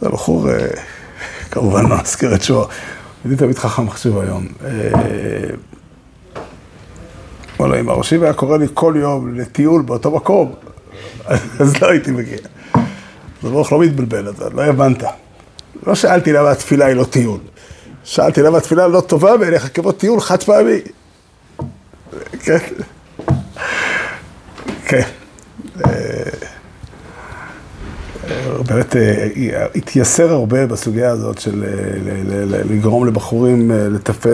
זה 0.00 0.08
בחור, 0.08 0.50
אה, 0.50 0.68
כמובן 1.50 1.86
לא 1.86 1.96
נזכיר 2.02 2.34
את 2.34 2.42
שמו, 2.42 2.66
הייתי 3.24 3.36
תמיד 3.36 3.58
חכם 3.58 3.86
מחשוב 3.86 4.18
היום. 4.18 4.46
וואלה, 7.60 7.74
אה, 7.74 7.80
אם 7.80 7.88
הראשי 7.88 8.18
היה 8.22 8.32
קורא 8.32 8.56
לי 8.56 8.66
כל 8.74 8.94
יום 8.96 9.34
לטיול 9.34 9.82
באותו 9.82 10.10
מקום, 10.10 10.54
אז 11.60 11.82
לא 11.82 11.90
הייתי 11.90 12.10
מגיע. 12.10 12.38
זה 13.42 13.50
ברוך 13.50 13.72
לא 13.72 13.80
מתבלבל, 13.80 14.30
אתה 14.30 14.48
לא 14.48 14.62
הבנת. 14.62 15.02
לא 15.86 15.94
שאלתי 15.94 16.32
למה 16.32 16.50
התפילה 16.50 16.86
היא 16.86 16.94
לא 16.94 17.04
טיול. 17.04 17.40
שאלתי 18.04 18.42
למה 18.42 18.58
התפילה 18.58 18.88
לא 18.88 19.00
טובה 19.00 19.36
בעיניך 19.36 19.68
כמו 19.74 19.92
טיול 19.92 20.20
חד 20.20 20.42
פעמי. 20.42 20.80
כן. 22.42 22.58
כן. 24.88 25.02
אה, 25.86 25.92
באמת 28.68 28.96
אה, 28.96 29.66
התייסר 29.74 30.32
הרבה 30.32 30.66
בסוגיה 30.66 31.10
הזאת 31.10 31.38
של 31.38 31.64
אה, 31.64 32.60
לגרום 32.70 33.06
לבחורים 33.06 33.70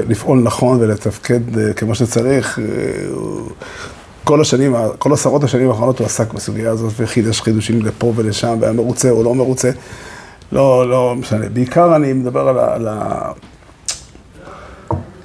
לפעול 0.09 0.39
נכון 0.43 0.79
ולתפקד 0.81 1.41
כמו 1.77 1.95
שצריך. 1.95 2.59
כל 4.25 4.41
השנים, 4.41 4.75
כל 4.99 5.13
עשרות 5.13 5.45
השנים 5.45 5.69
האחרונות 5.69 5.99
הוא 5.99 6.07
עסק 6.07 6.33
בסוגיה 6.33 6.71
הזאת 6.71 6.93
וחידש 6.97 7.41
חידושים 7.41 7.83
לפה 7.83 8.13
ולשם 8.17 8.57
והיה 8.61 8.73
מרוצה 8.73 9.11
או 9.11 9.23
לא 9.23 9.35
מרוצה. 9.35 9.71
לא, 10.53 10.91
לא 10.91 11.15
משנה. 11.19 11.49
בעיקר 11.49 11.97
אני 11.97 12.13
מדבר 12.13 12.49
על, 12.49 12.59
על, 12.59 12.89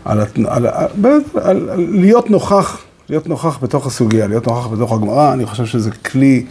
על, 0.06 0.20
על, 0.20 0.26
על, 0.48 0.68
על, 0.68 1.70
על 1.70 1.86
להיות 1.90 2.30
נוכח, 2.30 2.82
להיות 3.10 3.28
נוכח 3.28 3.60
בתוך 3.62 3.88
הסוגיה, 3.88 4.28
להיות 4.28 4.47
נוכח 4.47 4.68
בתוך 4.68 4.91
הגמרא, 4.91 5.34
אני 5.34 5.45
חושב 5.45 5.66
שזה 5.66 5.91
כלי 5.91 6.45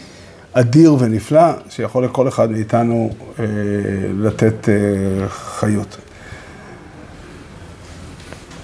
אדיר 0.53 0.97
ונפלא, 0.99 1.53
שיכול 1.69 2.05
לכל 2.05 2.29
אחד 2.29 2.51
מאיתנו 2.51 3.11
אה, 3.39 3.45
לתת 4.15 4.69
אה, 4.69 5.29
חיות. 5.29 5.97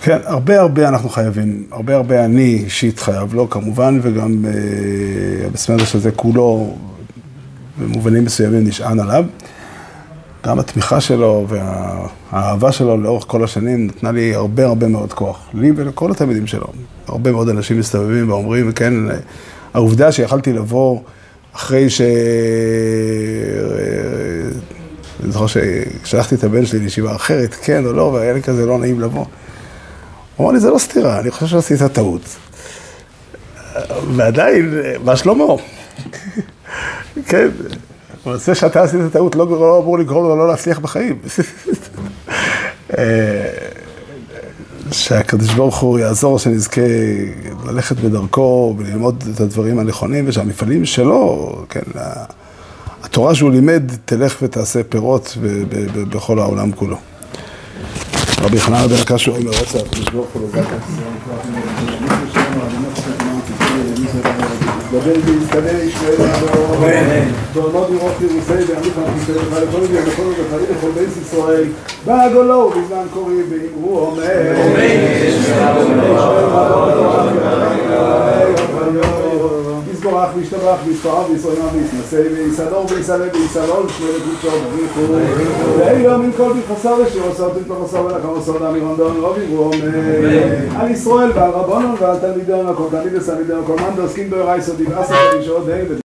כן, 0.02 0.18
הרבה 0.24 0.60
הרבה 0.60 0.88
אנחנו 0.88 1.08
חייבים, 1.08 1.66
הרבה 1.70 1.94
הרבה 1.96 2.24
אני 2.24 2.54
אישית 2.64 2.98
חייב 2.98 3.34
לו 3.34 3.50
כמובן, 3.50 3.98
וגם 4.02 4.44
אה, 4.44 5.48
בסמדרש 5.52 5.94
הזה 5.94 6.10
כולו 6.10 6.76
במובנים 7.78 8.24
מסוימים 8.24 8.64
נשען 8.64 9.00
עליו. 9.00 9.24
גם 10.46 10.58
התמיכה 10.58 11.00
שלו 11.00 11.46
והאהבה 11.48 12.72
שלו 12.72 12.96
לאורך 12.96 13.24
כל 13.26 13.44
השנים 13.44 13.86
נתנה 13.86 14.12
לי 14.12 14.34
הרבה 14.34 14.66
הרבה 14.66 14.88
מאוד 14.88 15.12
כוח, 15.12 15.48
לי 15.54 15.72
ולכל 15.76 16.10
התלמידים 16.10 16.46
שלו. 16.46 16.66
הרבה 17.08 17.32
מאוד 17.32 17.48
אנשים 17.48 17.78
מסתובבים 17.78 18.30
ואומרים, 18.30 18.72
כן, 18.72 18.94
העובדה 19.74 20.12
שיכלתי 20.12 20.52
לבוא 20.52 21.00
אחרי 21.52 21.90
ש... 21.90 22.00
אני 25.22 25.32
זוכר 25.32 25.46
ששלחתי 25.46 26.34
את 26.34 26.44
הבן 26.44 26.66
שלי 26.66 26.78
לישיבה 26.78 27.16
אחרת, 27.16 27.54
כן 27.62 27.86
או 27.86 27.92
לא, 27.92 28.02
והיה 28.02 28.32
לי 28.32 28.42
כזה 28.42 28.66
לא 28.66 28.78
נעים 28.78 29.00
לבוא. 29.00 29.24
הוא 30.36 30.44
אמר 30.44 30.54
לי, 30.54 30.60
זה 30.60 30.70
לא 30.70 30.78
סתירה, 30.78 31.20
אני 31.20 31.30
חושב 31.30 31.46
שעשית 31.46 31.82
טעות. 31.92 32.36
ועדיין, 34.16 34.74
מה 35.04 35.16
שלמה? 35.16 35.44
כן. 37.28 37.48
אבל 38.26 38.38
זה 38.38 38.54
שאתה 38.54 38.82
עשית 38.82 39.00
טעות 39.12 39.34
לא, 39.34 39.46
לא 39.50 39.78
אמור 39.78 39.98
לגרום 39.98 40.24
לו 40.24 40.36
לא 40.36 40.48
להצליח 40.48 40.78
בחיים. 40.78 41.18
שהקדוש 44.94 45.54
ברוך 45.54 45.78
הוא 45.78 45.98
יעזור 45.98 46.38
שנזכה 46.38 46.80
ללכת 47.66 47.96
בדרכו 47.96 48.74
וללמוד 48.78 49.24
את 49.34 49.40
הדברים 49.40 49.78
הנכונים 49.78 50.24
ושהמפעלים 50.28 50.84
שלו, 50.84 51.52
כן, 51.68 51.80
התורה 53.02 53.34
שהוא 53.34 53.50
לימד 53.50 53.82
תלך 54.04 54.36
ותעשה 54.42 54.82
פירות 54.88 55.36
בכל 56.10 56.38
העולם 56.38 56.72
כולו. 56.72 56.96
רבי 58.40 58.60
חנן 58.60 58.86
בן 58.86 58.96
הקשו 59.02 59.36
אומר, 59.36 59.50
הקדוש 59.50 60.08
ברוך 60.12 60.28
הוא 60.32 60.48
דבר 65.00 65.10
איתי 65.10 65.32
להסתדר 65.40 65.84
ישראל 65.84 66.14
לעבור 66.18 66.86
ועולמות 67.54 67.90
לראות 67.90 68.12
תירוסי 68.18 68.72
ועמיך 68.72 68.98
על 68.98 69.04
כיסאי 69.14 69.34
וחל 69.36 69.62
יכול 69.62 69.80
להיות 69.80 70.04
בכל 70.04 70.22
זאת 70.22 70.36
חליל 70.50 70.66
לכל 70.78 70.90
בייס 70.94 71.16
ישראל 71.22 71.64
בגולו 72.06 72.72
ובזמן 72.76 73.06
קוראים 73.14 73.44
ואם 73.50 73.68
הוא 73.74 74.00
אומר 74.00 74.52
אומר 74.56 74.86
ישראל 75.28 75.62
לעבור 75.62 75.82
ועולמות 75.82 76.92
לראות 76.92 77.28
תירוסי 78.92 79.23
יזבורך 80.24 80.36
וישתבח 80.36 80.76
ויסדור 80.86 81.24
ויסלול 83.34 83.88
שמי 83.88 84.06
לקודשו 84.16 84.48
ואילו 85.78 86.18
מן 86.18 86.32
כל 86.36 86.52
בכסר 86.52 86.94
ושיר 87.06 87.22
עושה 87.22 87.42
אותי 87.42 87.60
תחסר 87.64 88.04
ולכם 88.04 88.28
עושה 88.28 88.52
אותם 88.52 88.76
ירונדון 88.76 89.16
רבי 89.20 89.46
והוא 89.46 89.64
אומר 89.64 89.88
על 90.78 90.90
ישראל 90.90 91.30
ועל 91.34 91.50
רבונון 91.50 91.96
ועל 92.00 92.18
תלמידון 92.18 92.66
הכל 92.66 92.86
תלמיד 92.90 93.14
וסמידון 93.14 93.64
הכל 93.64 93.76
מן 93.82 93.96
דוסקים 93.96 94.30
באורי 94.30 94.62
סודי 94.62 94.84
ועשר 94.84 95.14
חמישות 95.32 95.62